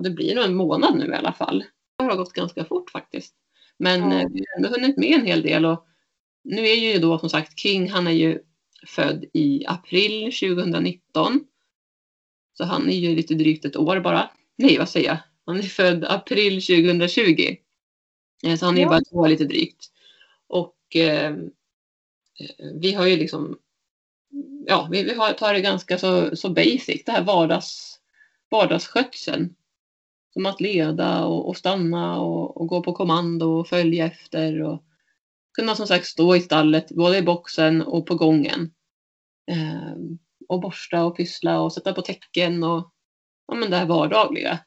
[0.00, 1.64] det blir nog en månad nu i alla fall.
[1.98, 3.34] Det har gått ganska fort faktiskt.
[3.78, 5.86] Men eh, vi har ändå hunnit med en hel del och
[6.44, 8.38] nu är ju då som sagt King, han är ju
[8.86, 11.44] född i april 2019.
[12.58, 14.30] Så han är ju lite drygt ett år bara.
[14.56, 15.16] Nej, vad säger jag?
[15.46, 17.56] Han är född april 2020.
[18.44, 18.88] Eh, Så han är Ja.
[18.88, 19.86] bara ett år lite drygt.
[20.46, 21.36] Och eh,
[22.80, 23.58] vi har ju liksom,
[24.66, 27.98] ja, vi, vi har, tar det ganska så, så basic, det här vardags,
[28.50, 29.54] vardagsskötseln.
[30.32, 34.84] Som att leda och, och stanna och, och gå på kommando och följa efter och
[35.58, 38.74] kunna som sagt stå i stallet, både i boxen och på gången.
[39.50, 39.96] Eh,
[40.48, 42.92] och borsta och pyssla och sätta på täcken och
[43.46, 44.58] ja, men det här vardagliga.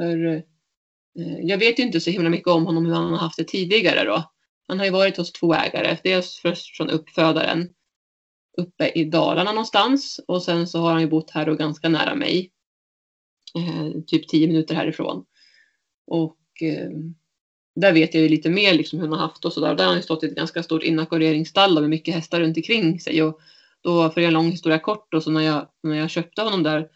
[0.00, 3.36] För eh, jag vet ju inte så himla mycket om honom hur han har haft
[3.36, 4.30] det tidigare då.
[4.68, 5.98] Han har ju varit hos två ägare.
[6.04, 7.68] Dels först från uppfödaren
[8.58, 12.14] uppe i Dalarna någonstans och sen så har han ju bott här och ganska nära
[12.14, 12.50] mig.
[13.58, 15.24] Eh, typ tio minuter härifrån.
[16.06, 16.90] Och eh,
[17.76, 19.74] där vet jag ju lite mer liksom hur han har haft och sådär.
[19.74, 23.00] Där har han ju stått i ett ganska stort inackorderingsstall med mycket hästar runt omkring
[23.00, 23.22] sig.
[23.22, 23.40] Och
[23.80, 26.42] då, för att göra en lång historia kort, då, så när jag, när jag köpte
[26.42, 26.88] honom där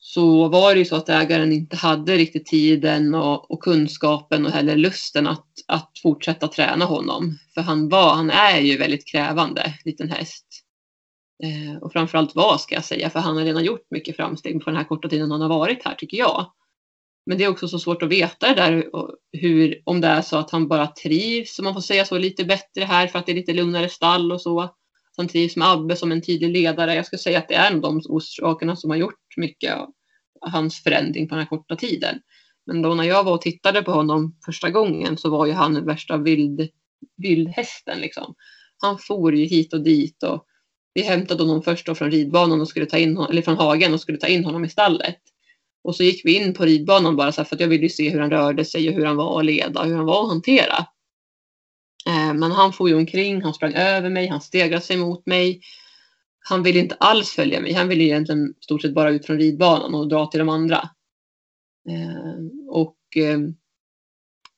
[0.00, 4.52] så var det ju så att ägaren inte hade riktigt tiden och, och kunskapen och
[4.52, 7.38] heller lusten att, att fortsätta träna honom.
[7.54, 10.46] För han, var, han är ju väldigt krävande liten häst.
[11.44, 14.70] Eh, och framförallt vad, ska jag säga, för han har redan gjort mycket framsteg på
[14.70, 16.52] den här korta tiden han har varit här tycker jag.
[17.26, 18.84] Men det är också så svårt att veta det där
[19.32, 22.44] hur, om det är så att han bara trivs, om man får säga så, lite
[22.44, 24.74] bättre här för att det är lite lugnare stall och så.
[25.16, 26.94] Han trivs med Abbe som en tidig ledare.
[26.94, 29.92] Jag skulle säga att det är de orsakerna som har gjort mycket av
[30.40, 32.20] hans förändring på den här korta tiden.
[32.66, 35.86] Men då när jag var och tittade på honom första gången så var ju han
[35.86, 36.68] värsta vild,
[37.16, 38.34] vildhästen liksom.
[38.78, 40.44] Han for ju hit och dit och
[40.98, 43.94] vi hämtade honom först då från ridbanan och skulle ta in honom, eller från hagen
[43.94, 45.18] och skulle ta in honom i stallet.
[45.84, 48.10] Och så gick vi in på ridbanan bara så här, för att jag ville se
[48.10, 50.86] hur han rörde sig och hur han var att leda, hur han var att hantera.
[52.06, 55.60] Eh, men han for ju omkring, han sprang över mig, han stegrade sig mot mig.
[56.48, 57.72] Han ville inte alls följa mig.
[57.72, 60.90] Han ville egentligen stort sett bara ut från ridbanan och dra till de andra.
[61.88, 63.38] Eh, och eh,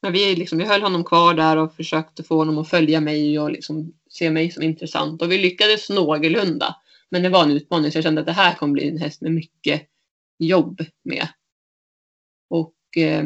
[0.02, 3.40] men vi, liksom, vi höll honom kvar där och försökte få honom att följa mig
[3.40, 5.22] och liksom se mig som intressant.
[5.22, 6.76] Och vi lyckades någorlunda.
[7.10, 9.20] Men det var en utmaning så jag kände att det här kommer bli en häst
[9.20, 9.82] med mycket
[10.38, 11.28] jobb med.
[12.50, 13.24] Och eh,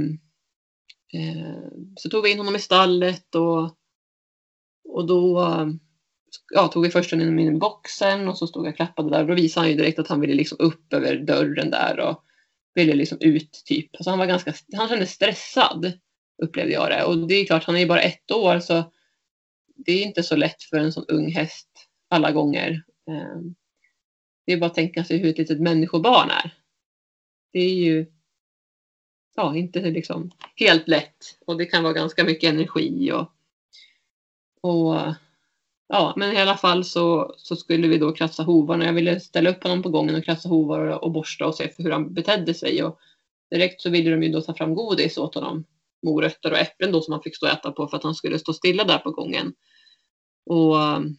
[1.12, 3.62] eh, så tog vi in honom i stallet och,
[4.88, 5.40] och då
[6.55, 9.25] ja, tog vi först honom in i boxen och så stod jag och klappade där.
[9.25, 12.25] Då visade han ju direkt att han ville liksom upp över dörren där och
[12.75, 13.90] ville liksom ut typ.
[13.94, 15.92] Alltså han var ganska, han kändes stressad
[16.42, 17.05] upplevde jag det.
[17.05, 18.92] Och det är klart, han är ju bara ett år så
[19.75, 21.69] det är inte så lätt för en sån ung häst
[22.09, 22.85] alla gånger.
[23.11, 23.41] Eh,
[24.47, 26.55] det är bara att tänka sig hur ett litet människobarn är.
[27.53, 28.07] Det är ju
[29.35, 33.33] ja, inte liksom helt lätt och det kan vara ganska mycket energi och,
[34.61, 35.15] och
[35.89, 38.85] ja, men i alla fall så, så skulle vi då kratsa hovarna.
[38.85, 41.73] Jag ville ställa upp honom på gången och kratsa hovar och, och borsta och se
[41.79, 42.99] hur han betedde sig och
[43.51, 45.65] direkt så ville de ju då ta fram godis åt honom
[46.05, 48.38] morötter och äpplen då som han fick stå och äta på för att han skulle
[48.38, 49.55] stå stilla där på gången.
[50.47, 51.17] Och um,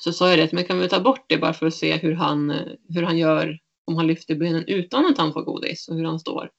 [0.00, 2.12] så sa jag det, men kan vi ta bort det bara för att se hur
[2.12, 2.50] han,
[2.88, 6.20] hur han gör om han lyfter benen utan att han får godis och hur han
[6.20, 6.50] står.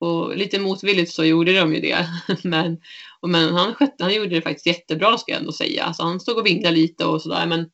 [0.00, 2.08] Och lite motvilligt så gjorde de ju det.
[2.44, 2.80] Men,
[3.20, 5.84] och men han, skötte, han gjorde det faktiskt jättebra ska jag ändå säga.
[5.84, 7.70] Alltså han stod och vinglade lite och sådär men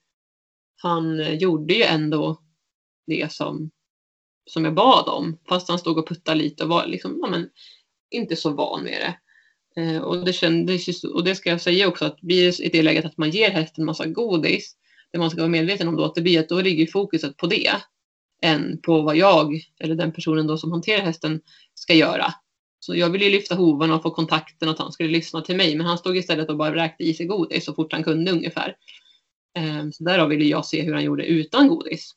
[0.76, 2.40] han eh, gjorde ju ändå
[3.06, 3.70] det som,
[4.50, 5.38] som jag bad om.
[5.48, 7.48] Fast han stod och puttade lite och var liksom, ja, men,
[8.10, 9.14] inte så van med det.
[9.78, 13.04] Eh, och, det kändes, och det ska jag säga också att blir i det läget
[13.04, 14.76] att man ger hästen massa godis,
[15.12, 17.46] det man ska vara medveten om då att det blir att då ligger fokuset på
[17.46, 17.70] det
[18.42, 21.40] än på vad jag eller den personen då som hanterar hästen
[21.74, 22.34] ska göra.
[22.80, 25.76] Så jag ville ju lyfta hovarna och få kontakten att han skulle lyssna till mig
[25.76, 28.76] men han stod istället och bara räkte i sig godis så fort han kunde ungefär.
[29.56, 32.14] Eh, så därav ville jag se hur han gjorde utan godis.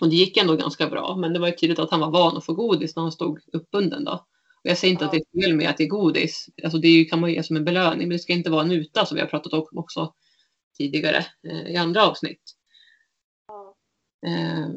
[0.00, 2.36] Och det gick ändå ganska bra men det var ju tydligt att han var van
[2.36, 4.26] att få godis när han stod uppbunden då.
[4.62, 5.06] Jag säger inte ja.
[5.06, 6.48] att det är fel med att det är godis.
[6.64, 8.08] Alltså det kan man ge som en belöning.
[8.08, 10.14] Men det ska inte vara en uta som vi har pratat om också
[10.76, 12.42] tidigare eh, i andra avsnitt.
[13.48, 13.76] Ja.
[14.26, 14.68] Eh,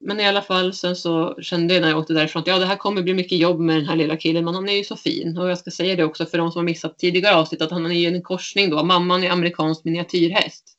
[0.00, 2.66] men i alla fall sen så kände jag när jag åkte därifrån att ja, det
[2.66, 4.96] här kommer bli mycket jobb med den här lilla killen, men han är ju så
[4.96, 5.38] fin.
[5.38, 7.86] Och jag ska säga det också för de som har missat tidigare avsnitt att han
[7.86, 8.84] är ju en korsning då.
[8.84, 10.76] Mamman är amerikansk miniatyrhäst.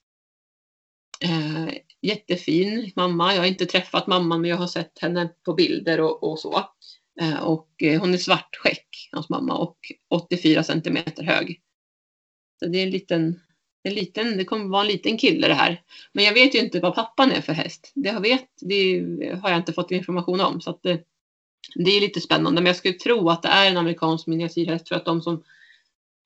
[1.23, 3.33] Eh, jättefin mamma.
[3.33, 6.69] Jag har inte träffat mamman, men jag har sett henne på bilder och, och så.
[7.21, 9.77] Eh, och eh, hon är svartskäck, hans mamma, och
[10.09, 11.61] 84 centimeter hög.
[12.59, 13.39] Så det är en liten,
[13.83, 15.81] en liten, det kommer vara en liten kille det här.
[16.13, 17.91] Men jag vet ju inte vad pappan är för häst.
[17.95, 18.99] Det, har, vet, det
[19.41, 20.61] har jag inte fått information om.
[20.61, 21.03] Så att det,
[21.75, 22.61] det är lite spännande.
[22.61, 25.43] Men jag skulle tro att det är en amerikansk miniatyrhäst för att de som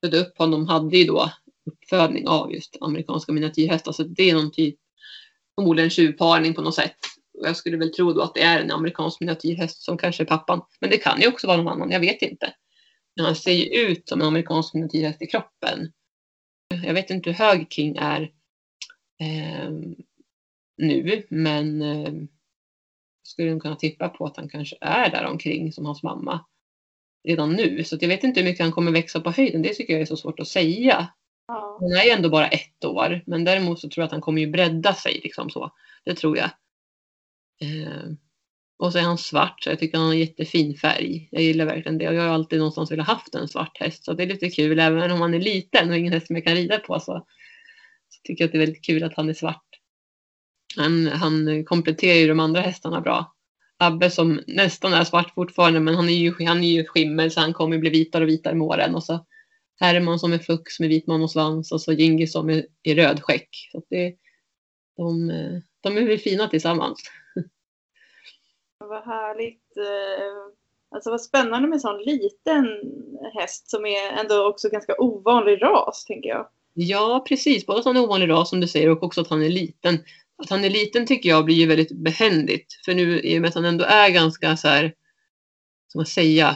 [0.03, 1.31] födde upp honom hade ju då
[1.65, 3.91] uppfödning av just amerikanska miniatyrhästar.
[3.91, 4.75] Så det är någon typ,
[5.55, 6.97] förmodligen tjuvparning på något sätt.
[7.39, 10.27] Och jag skulle väl tro då att det är en amerikansk miniatyrhäst som kanske är
[10.27, 10.61] pappan.
[10.81, 12.53] Men det kan ju också vara någon annan, jag vet inte.
[13.15, 15.91] Men han ser ju ut som en amerikansk miniatyrhäst i kroppen.
[16.83, 18.21] Jag vet inte hur hög King är
[19.21, 19.69] eh,
[20.77, 22.13] nu, men eh,
[23.23, 26.45] skulle kunna tippa på att han kanske är där omkring som hans mamma
[27.27, 27.83] redan nu.
[27.83, 29.61] Så jag vet inte hur mycket han kommer växa på höjden.
[29.61, 31.07] Det tycker jag är så svårt att säga.
[31.47, 31.77] Ja.
[31.81, 34.41] Han är ju ändå bara ett år, men däremot så tror jag att han kommer
[34.41, 35.71] ju bredda sig liksom så.
[36.05, 36.49] Det tror jag.
[37.61, 38.11] Eh,
[38.77, 41.27] och så är han svart så jag tycker han har en jättefin färg.
[41.31, 44.13] Jag gillar verkligen det och jag har alltid någonstans velat haft en svart häst så
[44.13, 46.55] det är lite kul även om han är liten och ingen häst som jag kan
[46.55, 47.25] rida på så,
[48.09, 49.65] så tycker jag att det är väldigt kul att han är svart.
[50.77, 53.35] Han, han kompletterar ju de andra hästarna bra.
[53.77, 57.39] Abbe som nästan är svart fortfarande men han är ju, han är ju skimmel så
[57.39, 59.25] han kommer bli vitare och vitare med åren och så
[59.79, 63.49] Herman som är fux med vit man och så Gingis som är i röd skäck.
[63.71, 64.15] Så det,
[64.97, 65.31] de,
[65.81, 67.11] de är väl fina tillsammans.
[68.89, 69.77] Vad härligt.
[69.77, 72.67] Eh, alltså vad spännande med en sån liten
[73.33, 76.47] häst som är ändå också ganska ovanlig ras, tänker jag.
[76.73, 77.65] Ja, precis.
[77.65, 79.99] Både att han är ovanlig ras som du säger och också att han är liten.
[80.43, 82.79] Att han är liten tycker jag blir ju väldigt behändigt.
[82.85, 84.93] För nu i och med att han ändå är ganska så här,
[85.87, 86.49] som att säga,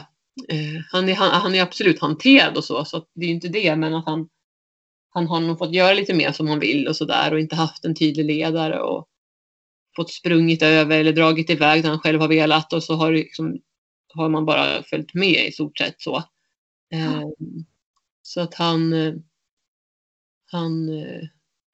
[0.48, 3.48] eh, han, är, han, han, är absolut hanterad och så, så det är ju inte
[3.48, 4.28] det, men att han,
[5.10, 7.56] han har nog fått göra lite mer som han vill och så där och inte
[7.56, 9.06] haft en tydlig ledare och
[10.00, 13.60] fått sprungit över eller dragit iväg när han själv har velat och så har, liksom,
[14.14, 16.16] har man bara följt med i stort sett så.
[16.92, 17.22] Eh,
[18.22, 18.92] så att han,
[20.50, 21.22] han, eh,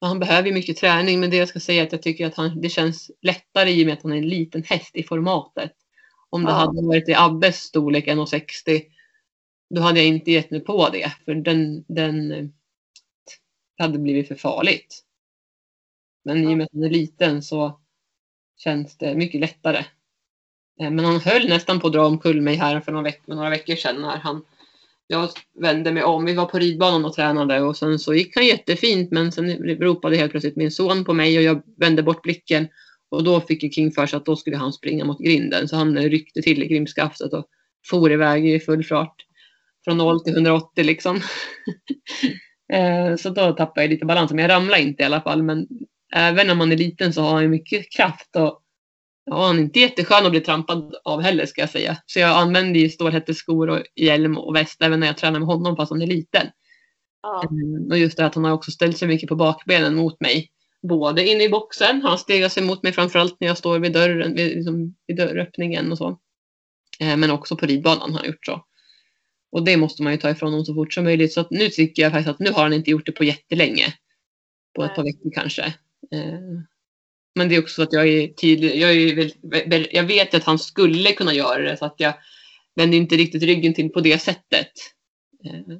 [0.01, 2.61] han behöver mycket träning men det jag ska säga är att jag tycker att han,
[2.61, 5.73] det känns lättare i och med att han är en liten häst i formatet.
[6.31, 6.57] Om det Ja.
[6.57, 8.83] hade varit i Abbes storlek 1,60
[9.75, 11.13] då hade jag inte gett mig på det.
[11.25, 12.45] För den, den eh,
[13.79, 15.03] hade blivit för farligt.
[16.25, 17.81] Men i och med att den är liten så
[18.57, 19.85] känns det mycket lättare.
[20.81, 23.51] Eh, men han höll nästan på att dra omkull mig här för några, veck några
[23.51, 24.45] veckor sedan när han
[25.07, 25.29] jag
[25.61, 26.25] vände mig om.
[26.25, 30.17] Vi var på ridbanan och tränade och sen så gick han jättefint men sen ropade
[30.17, 32.69] helt plötsligt min son på mig och jag vände bort blicken
[33.09, 35.77] och då fick ju King för sig att då skulle han springa mot grinden så
[35.77, 37.47] han ryckte till i grimskaftet och
[37.91, 39.15] for iväg i full fart.
[39.85, 41.21] Från 0 till 180 liksom.
[42.73, 45.67] Eh, så då tappade jag lite balans men jag ramlade inte i alla fall men
[46.15, 48.63] även när man är liten så har han ju mycket kraft och
[49.31, 51.97] Ja, han är inte jätteskön att bli trampad av heller ska jag säga.
[52.07, 55.77] Så jag använder ju stålhätteskor och hjälm och väst även när jag tränar med honom
[55.77, 56.47] fast han är liten.
[57.23, 57.45] Ja.
[57.51, 60.51] Mm, Och just det att han har också ställt sig mycket på bakbenen mot mig.
[60.83, 64.35] Både inne i boxen, han stegar sig mot mig framförallt när jag står vid dörren,
[64.35, 66.19] vid, liksom, vid dörröppningen och så.
[67.01, 68.65] Eh, Men också på ridbanan har han gjort så.
[69.53, 71.33] Och det måste man ju ta ifrån honom så fort som möjligt.
[71.33, 73.95] Så nu tycker jag faktiskt att nu har han inte gjort det på jättelänge.
[74.75, 74.97] På ett Nej.
[74.97, 75.75] par veckor kanske.
[76.15, 76.41] Eh,
[77.35, 78.77] men det är också så att jag är tydlig.
[78.77, 82.15] Jag, är väl, jag vet att han skulle kunna göra det så att jag
[82.77, 84.73] vänder inte riktigt ryggen till på det sättet.
[85.45, 85.77] Eh,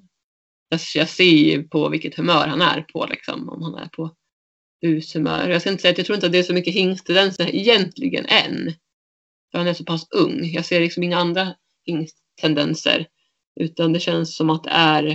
[0.69, 3.49] jag, jag ser ju på vilket humör han är på liksom.
[3.49, 4.17] Om han är på
[4.81, 5.49] bushumör.
[5.49, 8.27] Jag ska inte säga att jag tror inte att det är så mycket hingsttendenser egentligen
[8.27, 8.73] än.
[9.51, 10.45] För han är så pass ung.
[10.45, 13.07] Jag ser liksom inga andra hingsttendenser.
[13.61, 15.07] Utan det känns som att det är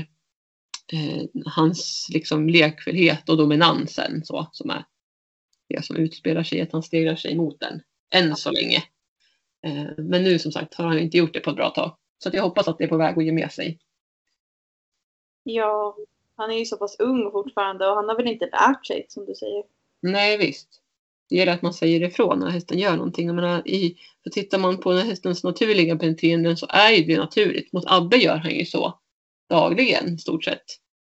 [0.93, 4.85] eh, hans liksom lekfullhet och dominansen så, som är
[5.71, 7.81] det som utspelar sig, att han stegrar sig mot den.
[8.13, 8.83] Än så länge.
[9.63, 11.97] Eh, men nu som sagt har han inte gjort det på ett bra tag.
[12.17, 13.79] Så jag hoppas att det är på väg att ge med sig.
[15.43, 15.95] ja,
[16.35, 19.25] han är ju så pass ung fortfarande och han har väl inte lärt sig som
[19.25, 19.63] du säger.
[20.01, 20.81] Nej visst.
[21.29, 23.27] Det gäller att man säger ifrån när hästen gör någonting.
[23.27, 27.73] Jag menar, i, för tittar man på hästens naturliga beteenden så är ju det naturligt.
[27.73, 28.99] Mot Abbe gör han ju så
[29.49, 30.65] dagligen i stort sett.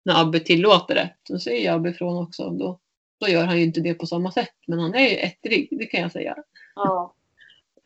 [0.06, 1.16] När Abbe tillåter det.
[1.24, 2.50] Så säger Abbe ifrån också.
[2.50, 2.80] Då,
[3.20, 4.54] då gör han ju inte det på samma sätt.
[4.68, 6.36] Men han är ju ettrig, det kan jag säga.
[6.76, 7.14] Ja.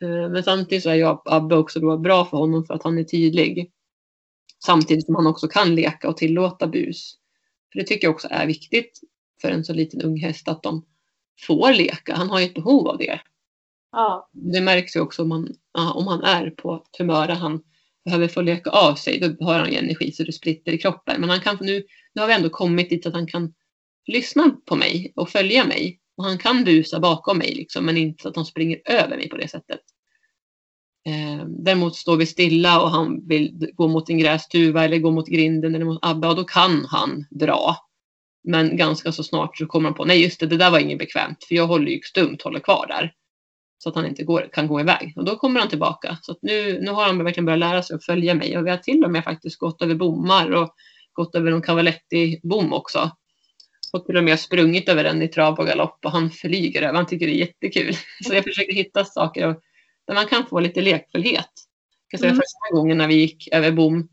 [0.04, 2.98] Eh, Men samtidigt så är ju Abbe också då bra för honom för att han
[2.98, 3.72] är tydlig.
[4.66, 7.18] Samtidigt som han också kan leka och tillåta bus.
[7.72, 9.00] För det tycker jag också är viktigt
[9.42, 10.86] för en så liten ung häst att de
[11.48, 12.16] får leka.
[12.16, 13.20] Han har ju ett behov av det.
[13.92, 14.30] Ja.
[14.32, 15.56] Det märks ju också om han,
[15.94, 17.64] om han är på ett humör där han
[18.06, 19.20] behöver få leka av sig.
[19.20, 21.22] Då har han ju energi så det spritter i kroppen.
[21.22, 23.54] Men han kan nu, nu har vi ändå kommit dit att han kan
[24.08, 26.00] lyssna på mig och följa mig.
[26.18, 29.30] Och han kan busa bakom mig liksom, men inte så att han springer över mig
[29.30, 29.80] på det sättet.
[31.08, 35.28] Eh, däremot står vi stilla och han vill gå mot en grästuva eller gå mot
[35.28, 37.76] grinden eller mot Abba och då kan han dra.
[38.44, 41.00] Men ganska så snart så kommer han på, nej just det, det där var inget
[41.00, 43.14] bekvämt för jag håller ju stumt, håller kvar där.
[43.78, 45.14] Så att han inte går, kan gå iväg.
[45.16, 46.18] Och då kommer han tillbaka.
[46.22, 48.58] Så att nu, nu har han verkligen börjat lära sig att följa mig.
[48.58, 50.76] Och vi har till och med faktiskt gått över bommar och
[51.14, 53.12] gått över en Cavaletti-bom också.
[53.94, 56.94] Och till och med sprungit över den i trav och galopp och han flyger över.
[56.94, 57.94] Han tycker det är jättekul.
[58.24, 59.56] Så jag försöker hitta saker
[60.08, 61.50] där man kan få lite lekfullhet.
[62.20, 62.36] Säga, Mm.
[62.36, 64.10] Första gången när vi gick över bom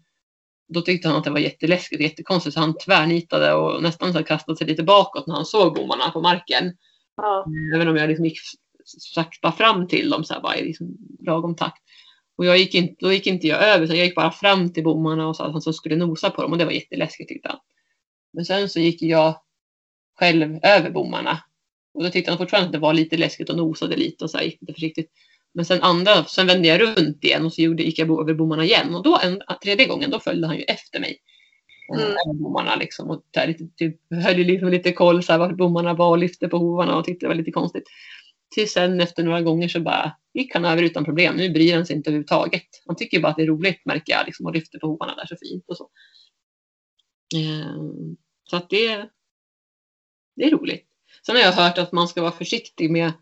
[0.68, 4.22] då tyckte han att det var jätteläskigt och jättekonstigt så han tvärnitade och nästan så
[4.22, 6.76] kastade sig lite bakåt när han såg bommarna på marken.
[7.16, 7.46] Ja.
[7.74, 8.38] Även om jag liksom gick
[9.14, 11.82] sakta fram till dem så här bara i liksom lagom takt.
[12.36, 14.84] Och jag gick inte, då gick inte jag över utan jag gick bara fram till
[14.84, 17.58] bommarna och sa att han skulle nosa på dem och det var jätteläskigt tyckte han.
[18.32, 19.40] Men sen så gick jag
[20.18, 21.38] själv över bommarna.
[21.94, 24.38] Och då tyckte han fortfarande att det var lite läskigt och nosade lite och så
[24.38, 25.10] här gick lite försiktigt.
[25.54, 28.64] Men sen andra, sen vände jag runt igen och så gjorde, gick jag över bommarna
[28.64, 28.94] igen.
[28.94, 31.18] Och då en, tredje gången, då följde han ju efter mig.
[31.94, 32.06] Mm.
[32.06, 32.42] Mm.
[32.42, 33.10] Bommarna liksom.
[33.10, 36.58] Och där typ, höll liksom lite koll så här, vart bommarna var och lyfte på
[36.58, 37.84] hovarna och tyckte det var lite konstigt.
[38.54, 41.36] Tills sen efter några gånger så bara gick han över utan problem.
[41.36, 42.68] Nu bryr han sig inte överhuvudtaget.
[42.86, 45.26] Han tycker bara att det är roligt märker jag liksom, och lyfter på hovarna där
[45.26, 45.88] så fint och så.
[47.36, 48.16] Ehm,
[48.50, 49.08] så att det,
[50.38, 50.84] det är roligt.
[51.26, 53.12] Sen har jag hört att man ska vara försiktig med,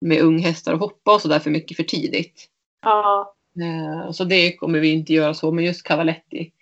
[0.00, 2.48] med unghästar och hoppa och sådär för mycket för tidigt.
[2.82, 3.34] Ja.
[3.60, 6.52] Eh, Så det kommer vi inte göra så, men just Cavaletti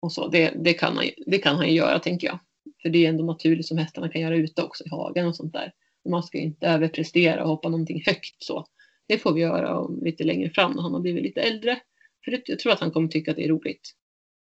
[0.00, 2.38] och så, det, det, kan han, det kan han göra tänker jag.
[2.82, 5.52] För det är ändå naturligt som hästarna kan göra ute också i hagen och sånt
[5.52, 5.72] där.
[6.08, 8.66] Man ska inte överprestera och hoppa någonting högt så.
[9.08, 11.80] Det får vi göra lite längre fram när han har blivit lite äldre.
[12.24, 13.92] För det, jag tror att han kommer tycka att det är roligt.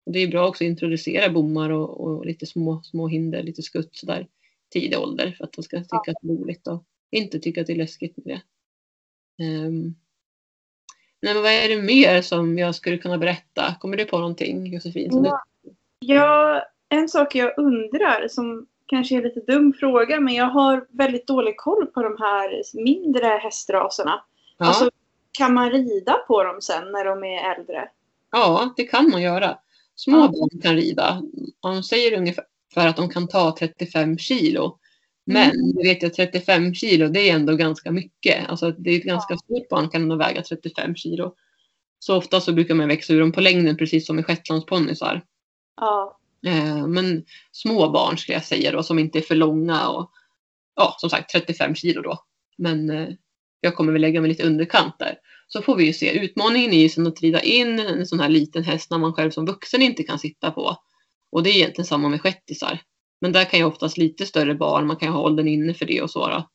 [0.07, 3.63] Och det är bra också att introducera bommar och, och lite små, små hinder, lite
[3.63, 4.27] skutt sådär
[4.71, 7.67] tidig ålder för att de ska tycka att det är roligt och inte tycka att
[7.67, 8.43] det är läskigt med det.
[11.21, 13.75] Nej, men vad är det mer som jag skulle kunna berätta?
[13.81, 15.25] Kommer du på någonting Josefin?
[15.25, 15.43] Ja.
[15.99, 20.87] ja, en sak jag undrar som kanske är en lite dum fråga men jag har
[20.91, 24.25] väldigt dålig koll på de här mindre hästraserna.
[24.59, 24.67] Ja.
[24.67, 24.91] Alltså,
[25.39, 27.89] kan man rida på dem sen när de är äldre?
[28.31, 29.59] Ja, det kan man göra.
[29.95, 30.29] Små Ja.
[30.29, 31.23] barn kan rida.
[31.61, 32.45] De säger ungefär
[32.87, 34.79] att de kan ta 35 kilo.
[35.27, 35.77] Men Mm.
[35.85, 38.49] vet att 35 kilo det är ändå ganska mycket.
[38.49, 41.35] Alltså det är ett ganska stort barn kan ändå väga 35 kilo.
[41.99, 45.23] Så ofta så brukar man växa ur dem på längden precis som i shetlandsponnysar.
[45.81, 46.19] Ja.
[46.47, 50.11] Eh, men små barn skulle jag säga då som inte är för långa och
[50.77, 52.19] ja som sagt 35 kilo då.
[52.59, 53.09] Men eh,
[53.61, 55.15] jag kommer väl lägga mig lite underkant där.
[55.49, 56.19] Så får vi ju se.
[56.21, 59.31] Utmaningen är ju sen att rida in en sån här liten häst när man själv
[59.31, 60.77] som vuxen inte kan sitta på.
[61.31, 62.81] Och det är egentligen samma med shettisar.
[63.21, 65.87] Men där kan ju oftast lite större barn, man kan ju ha åldern inne för
[65.87, 66.29] det och så.
[66.29, 66.49] Då.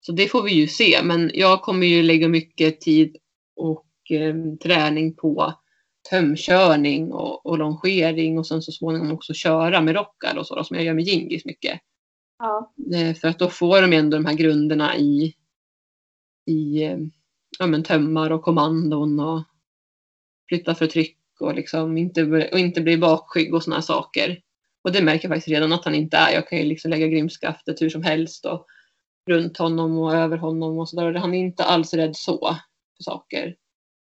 [0.00, 1.02] Så det får vi ju se.
[1.02, 3.16] Men jag kommer ju lägga mycket tid
[3.56, 5.54] och eh, träning på
[6.10, 10.64] tömkörning och, och longering och sen så småningom också köra med rockar och så då,
[10.64, 11.80] som jag gör med jingis mycket.
[12.38, 12.72] Ja.
[12.94, 15.34] Eh, För att då får de ändå de här grunderna i,
[16.46, 16.98] i eh,
[17.58, 19.42] ja, men tömmar och kommandon och
[20.48, 22.22] flytta för tryck och, liksom inte,
[22.52, 24.40] och inte bli bakskygg och sådana saker.
[24.84, 26.32] Och det märker jag faktiskt redan att han inte är.
[26.32, 28.66] Jag kan ju liksom lägga grimskaftet hur som helst och
[29.30, 31.14] runt honom och över honom och sådär.
[31.14, 32.56] Han är inte alls rädd så
[32.96, 33.56] för saker.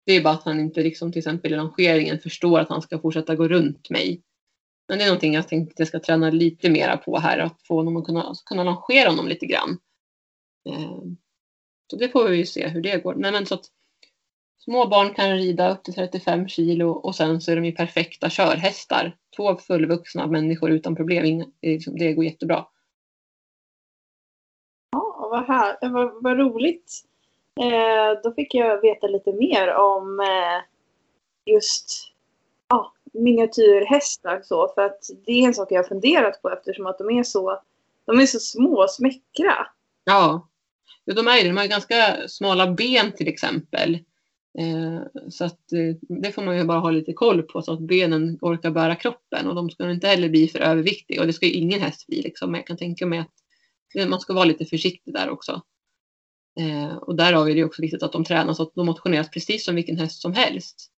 [0.05, 2.99] Det är bara att han inte liksom till exempel i rangeringen förstår att han ska
[2.99, 4.21] fortsätta gå runt mig.
[4.87, 7.39] Men det är någonting jag tänkte att jag ska träna lite mera på här.
[7.39, 9.77] Att få honom att kunna, kunna rangera honom lite grann.
[10.69, 11.01] Eh,
[11.91, 13.15] så det får vi ju se hur det går.
[13.15, 13.65] Nej, men så att
[14.59, 18.29] små barn kan rida upp till 35 kilo och sen så är de ju perfekta
[18.29, 19.17] körhästar.
[19.35, 21.37] Två fullvuxna människor utan problem.
[21.59, 22.65] Det liksom- Det går jättebra.
[24.91, 27.03] Ja, vad, här, vad, vad roligt.
[27.61, 30.63] Eh, då fick jag veta lite mer om eh,
[31.53, 32.13] just
[32.69, 34.41] ja, miniatyrhästar.
[34.43, 37.23] Så, för att det är en sak jag har funderat på eftersom att de är
[37.23, 37.61] så,
[38.05, 39.67] de är så små och smäckra.
[40.03, 40.47] Ja,
[41.05, 41.47] de är ju.
[41.47, 43.99] De har ju ganska smala ben till exempel.
[44.57, 47.79] Eh, så att eh, det får man ju bara ha lite koll på så att
[47.79, 51.45] benen orkar bära kroppen och de ska inte heller bli för överviktiga och det ska
[51.45, 52.51] ju ingen häst bli liksom.
[52.51, 53.33] Men jag kan tänka mig att
[53.95, 55.61] eh, man ska vara lite försiktig där också.
[57.01, 59.65] Och där har vi det också viktigt att de tränas så att de motioneras precis
[59.65, 60.91] som vilken häst som helst.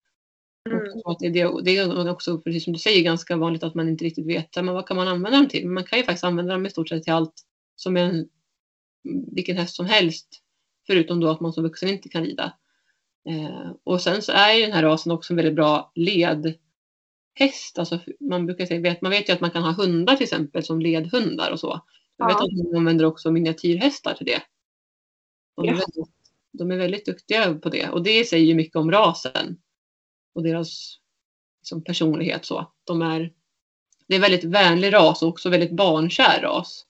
[0.70, 1.02] Mm.
[1.06, 4.06] Och det, det, det är också, precis som du säger, ganska vanligt att man inte
[4.06, 5.66] riktigt vet men vad kan man använda dem till.
[5.66, 7.34] Men man kan ju faktiskt använda dem i stort sett till allt
[7.76, 8.30] som en,
[9.32, 10.28] vilken häst som helst.
[10.88, 12.54] Förutom då att man som vuxen inte kan rida.
[13.30, 16.58] Eh, och sen så är ju den här rasen också en väldigt bra ledhäst.
[17.80, 20.64] Alltså man brukar säga, vet, man vet ju att man kan ha hundar till exempel
[20.64, 21.82] som ledhundar och så.
[22.18, 22.46] Jag vet Ja.
[22.46, 24.42] att man använder också miniatyrhästar till det.
[25.56, 25.74] De är, Ja.
[25.74, 26.14] väldigt,
[26.52, 29.58] de är väldigt duktiga på det och det säger ju mycket om rasen
[30.36, 30.98] och deras
[31.62, 32.46] liksom, personlighet.
[32.46, 32.72] Så.
[32.84, 33.34] De är,
[34.08, 36.86] det är en väldigt vänlig ras och också väldigt barnkär ras.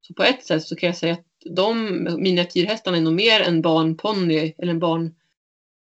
[0.00, 1.26] Så på ett sätt så kan jag säga att
[1.56, 5.14] de miniatyrhästarna är nog mer en barnponny eller en, barn,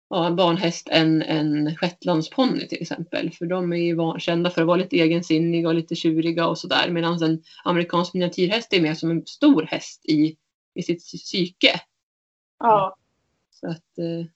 [0.09, 3.31] ja, en barnhäst än en shetlandsponny till exempel.
[3.31, 6.89] För de är ju kända för att vara lite egensinniga och lite tjuriga och sådär.
[6.89, 10.35] Medan en amerikansk miniatyrhäst är mer som en stor häst i,
[10.75, 11.81] i sitt psyke.
[12.59, 12.97] Ja.
[13.51, 14.27] Så att, eh,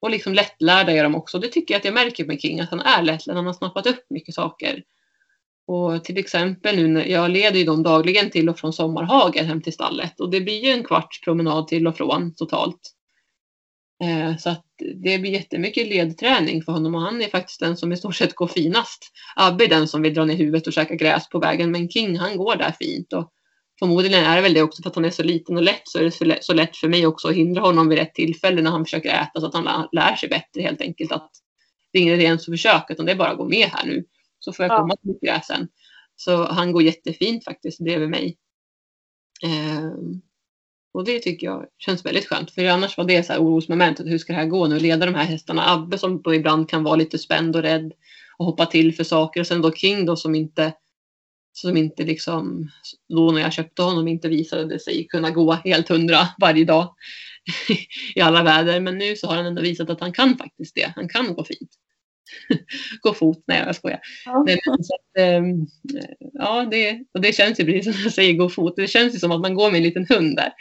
[0.00, 1.38] och liksom lättlärda är de också.
[1.38, 3.36] Det tycker jag att jag märker med King, att han är lättlärd.
[3.36, 4.84] Han har snappat upp mycket saker.
[5.66, 9.62] Och till exempel nu när jag leder ju dem dagligen till och från sommarhagen hem
[9.62, 10.20] till stallet.
[10.20, 12.94] Och det blir ju en kvarts promenad till och från totalt.
[14.02, 14.64] Eh, så att
[15.02, 18.34] det blir jättemycket ledträning för honom och han är faktiskt den som i stort sett
[18.34, 19.10] går finast.
[19.36, 22.16] Abbe är den som vill dra ner huvudet och käka gräs på vägen men King
[22.18, 23.12] han går där fint.
[23.12, 23.30] Och
[23.78, 25.98] förmodligen är det väl det också för att han är så liten och lätt så
[25.98, 28.84] är det så lätt, för mig också att hindra honom vid rätt tillfälle när han
[28.84, 31.12] försöker äta så att han lär- sig bättre helt enkelt.
[31.12, 31.30] Att
[31.92, 33.86] det är ingen idé ens att försöka utan det är bara att gå med här
[33.86, 34.04] nu.
[34.38, 34.78] Så får jag Ja.
[34.80, 35.68] komma till gräsen.
[36.16, 38.36] Så han går jättefint faktiskt bredvid mig.
[40.94, 42.50] Och det tycker jag känns väldigt skönt.
[42.50, 44.06] För annars var det så här orosmomentet.
[44.06, 44.78] Hur ska det här gå nu?
[44.78, 45.72] Leda de här hästarna.
[45.72, 47.92] Abbe som då ibland kan vara lite spänd och rädd
[48.36, 49.40] och hoppa till för saker.
[49.40, 50.72] Och sen då King då som inte
[51.52, 52.70] som inte liksom
[53.08, 56.94] då när jag köpte honom inte visade sig kunna gå helt hundra varje dag
[58.14, 58.80] i alla väder.
[58.80, 60.92] Men nu så har han ändå visat att han kan faktiskt det.
[60.96, 61.70] Han kan gå fint.
[63.00, 63.44] gå fot.
[63.46, 64.00] Nej, jag skojar.
[64.24, 64.44] Ja.
[64.46, 65.66] Nej, så att, ehm,
[66.32, 68.76] ja, det, och det känns ju precis som jag säger, gå fot.
[68.76, 70.52] Det känns ju som att man går med en liten hund där.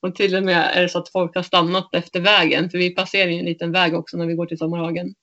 [0.00, 2.70] Och till och med är det så att folk har stannat efter vägen.
[2.70, 5.14] För vi passerar ju en liten väg också när vi går till Sommarhagen.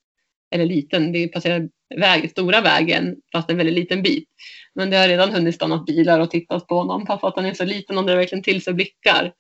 [0.52, 4.30] Eller liten, vi passerar väg, stora vägen fast en väldigt liten bit.
[4.76, 7.06] Men det har redan hunnit stannat bilar och tittat på honom.
[7.06, 9.34] Fast att han är så liten och drar verkligen till sig blickar.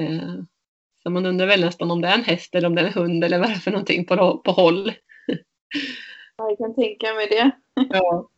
[0.00, 0.42] Eh,
[1.02, 2.92] så man undrar väl nästan om det är en häst eller om det är en
[2.92, 4.92] hund eller vad det är för någonting på, på håll.
[6.36, 7.50] Jag kan tänka mig det.
[7.90, 8.30] Ja.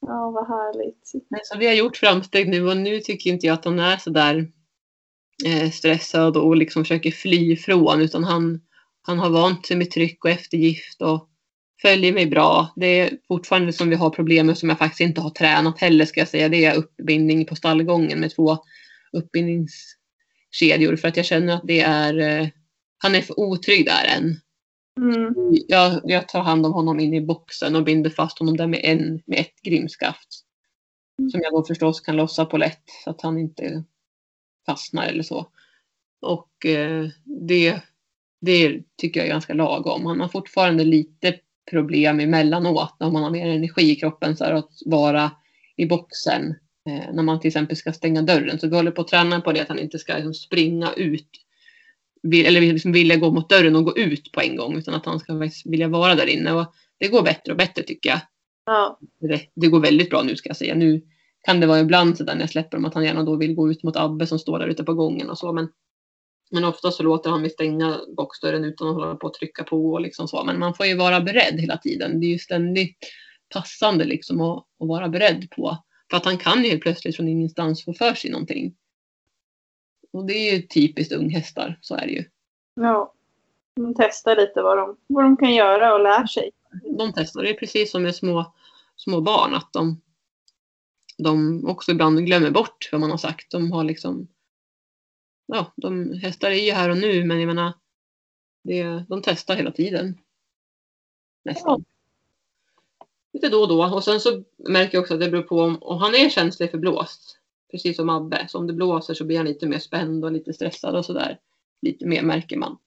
[0.00, 1.12] Ja, vad härligt.
[1.30, 3.96] Men så vi har gjort framsteg nu och nu tycker inte jag att han är
[3.96, 4.48] så där
[5.46, 8.60] eh, stressad och liksom försöker fly ifrån utan han,
[9.02, 11.28] Han har vant sig med tryck och eftergift och
[11.82, 12.72] följer mig bra.
[12.76, 16.04] Det är fortfarande som vi har problem med som jag faktiskt inte har tränat heller
[16.04, 16.48] ska jag säga.
[16.48, 18.58] Det är uppbindning på stallgången med två
[19.12, 22.48] uppbindningskedjor för att jag känner att det är, eh,
[22.98, 24.36] han är för otrygg där än.
[25.00, 25.34] Mm.
[25.68, 28.80] Jag, jag tar hand om honom in i boxen och binder fast honom där med,
[28.82, 30.28] en, med ett grimskaft.
[31.18, 31.30] Mm.
[31.30, 33.84] Som jag då förstås kan lossa på lätt så att han inte
[34.66, 35.46] fastnar eller så.
[36.20, 37.80] Och eh, det,
[38.40, 40.06] det tycker jag är ganska lagom.
[40.06, 41.38] Han har fortfarande lite
[41.70, 45.30] problem emellanåt när man har mer energi i kroppen så här, att vara
[45.76, 46.54] i boxen
[46.88, 48.58] eh, när man till exempel ska stänga dörren.
[48.58, 51.28] Så vi håller på att träna på det att han inte ska liksom, springa ut
[52.22, 55.06] vill, eller liksom vilja gå mot dörren och gå ut på en gång utan att
[55.06, 56.52] han ska vilja vara där inne.
[56.52, 58.20] Och det går bättre och bättre tycker jag.
[58.66, 58.98] Ja.
[59.20, 60.74] Det, det går väldigt bra nu ska jag säga.
[60.74, 61.02] Nu
[61.46, 63.54] kan det vara ibland så där när jag släpper dem att han gärna då vill
[63.54, 65.52] gå ut mot Abbe som står där ute på gången och så.
[65.52, 65.68] Men,
[66.50, 69.92] men ofta så låter han mig stänga boxdörren utan att hålla på att trycka på
[69.92, 70.44] och liksom så.
[70.44, 72.20] Men man får ju vara beredd hela tiden.
[72.20, 72.98] Det är ju ständigt
[73.54, 75.76] passande liksom att, att vara beredd på.
[76.10, 78.74] För att han kan ju helt plötsligt från ingenstans få för sig någonting.
[80.12, 82.24] Och det är ju typiskt unghästar, så är det ju.
[82.74, 83.14] ja.
[83.74, 86.50] De testar lite vad de, vad de kan göra och lär sig.
[86.98, 88.54] De testar, det är precis som med små,
[88.96, 90.00] små barn, att de,
[91.18, 93.50] de också ibland glömmer bort vad man har sagt.
[93.50, 94.28] De har liksom,
[95.46, 97.72] ja, de hästar är ju här och nu, men jag menar,
[98.62, 100.18] det, de testar hela tiden.
[101.44, 101.84] Nästan.
[103.32, 103.94] Lite då och då.
[103.94, 106.70] Och sen så märker jag också att det beror på om, om han är känslig
[106.70, 107.39] för blåst.
[107.70, 108.46] Precis som Abbe.
[108.48, 111.38] Så om det blåser så blir han lite mer spänd och lite stressad och sådär.
[111.82, 112.78] Lite mer märker man.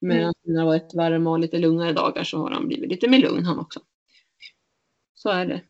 [0.00, 0.32] Men Mm.
[0.42, 3.18] när det har varit varma och lite lugnare dagar så har han blivit lite mer
[3.18, 3.80] lugn han också.
[5.14, 5.60] Så är det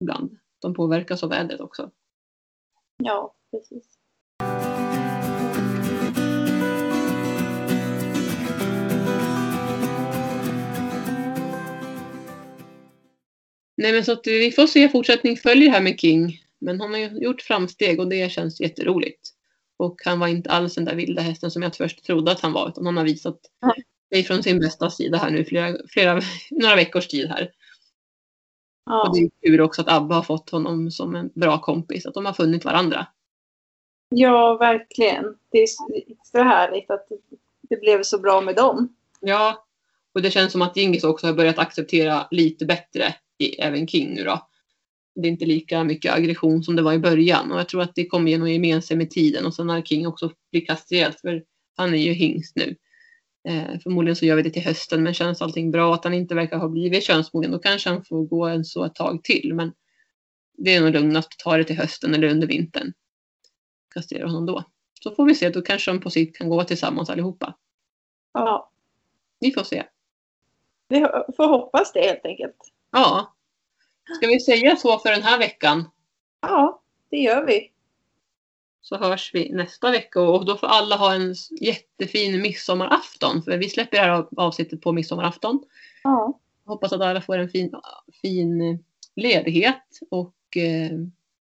[0.00, 0.38] ibland.
[0.58, 1.90] De påverkas av vädret också.
[2.96, 3.98] Ja, precis.
[13.76, 16.40] Nej men så att vi får se fortsättning följer här med King.
[16.64, 19.30] Men han har ju gjort framsteg och det känns jätteroligt.
[19.76, 22.52] Och han var inte alls den där vilda hästen som jag först trodde att han
[22.52, 22.68] var.
[22.68, 23.40] Utan han har visat
[24.12, 27.50] sig från sin bästa sida här nu flera, flera, några veckors tid här.
[28.86, 29.08] Ja.
[29.08, 32.06] Och det är kul också att Abba har fått honom som en bra kompis.
[32.06, 33.06] Att de har funnit varandra.
[34.08, 35.24] ja, verkligen.
[35.50, 35.68] Det är
[36.06, 37.08] extra härligt att
[37.68, 38.96] det blev så bra med dem.
[39.20, 39.66] Ja,
[40.14, 43.14] och det känns som att Djingis också har börjat acceptera lite bättre
[43.58, 44.48] även King nu då.
[45.14, 47.94] Det är inte lika mycket aggression som det var i början och jag tror att
[47.94, 51.44] det kommer genom gemensamt med tiden och sen när King också blir kastrerad för
[51.76, 52.76] han är ju hingst nu.
[53.48, 56.34] Eh, förmodligen så gör vi det till hösten men känns allting bra att han inte
[56.34, 59.72] verkar ha blivit könsmogen då kanske han får gå en så ett tag till men
[60.58, 62.92] det är nog lugnast att ta det till hösten eller under vintern.
[63.94, 64.64] Kastrera honom då.
[65.00, 67.56] Så får vi se, då kanske de på sikt kan gå tillsammans allihopa.
[68.32, 68.70] Ja,
[69.40, 69.84] Vi får se.
[70.88, 71.00] vi
[71.36, 72.56] får hoppas det helt enkelt.
[72.92, 73.33] Ja.
[74.16, 75.90] Ska vi säga så för den här veckan?
[76.40, 77.70] Ja, det gör vi.
[78.80, 83.42] Så hörs vi nästa vecka och då får alla ha en jättefin midsommarafton.
[83.42, 85.64] För vi släpper det här avsnittet på midsommarafton.
[86.02, 87.74] Ja, Hoppas att alla får en fin,
[88.22, 88.84] fin
[89.16, 90.98] ledighet och eh,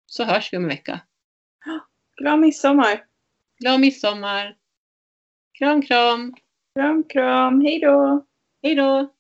[0.06, 1.00] så hörs vi om en vecka.
[2.18, 3.06] glad midsommar.
[3.60, 4.58] Glad midsommar!
[5.52, 6.34] Kram kram!
[6.76, 7.62] Kram, kram.
[7.62, 8.26] Hej då.
[8.64, 9.14] Hej då!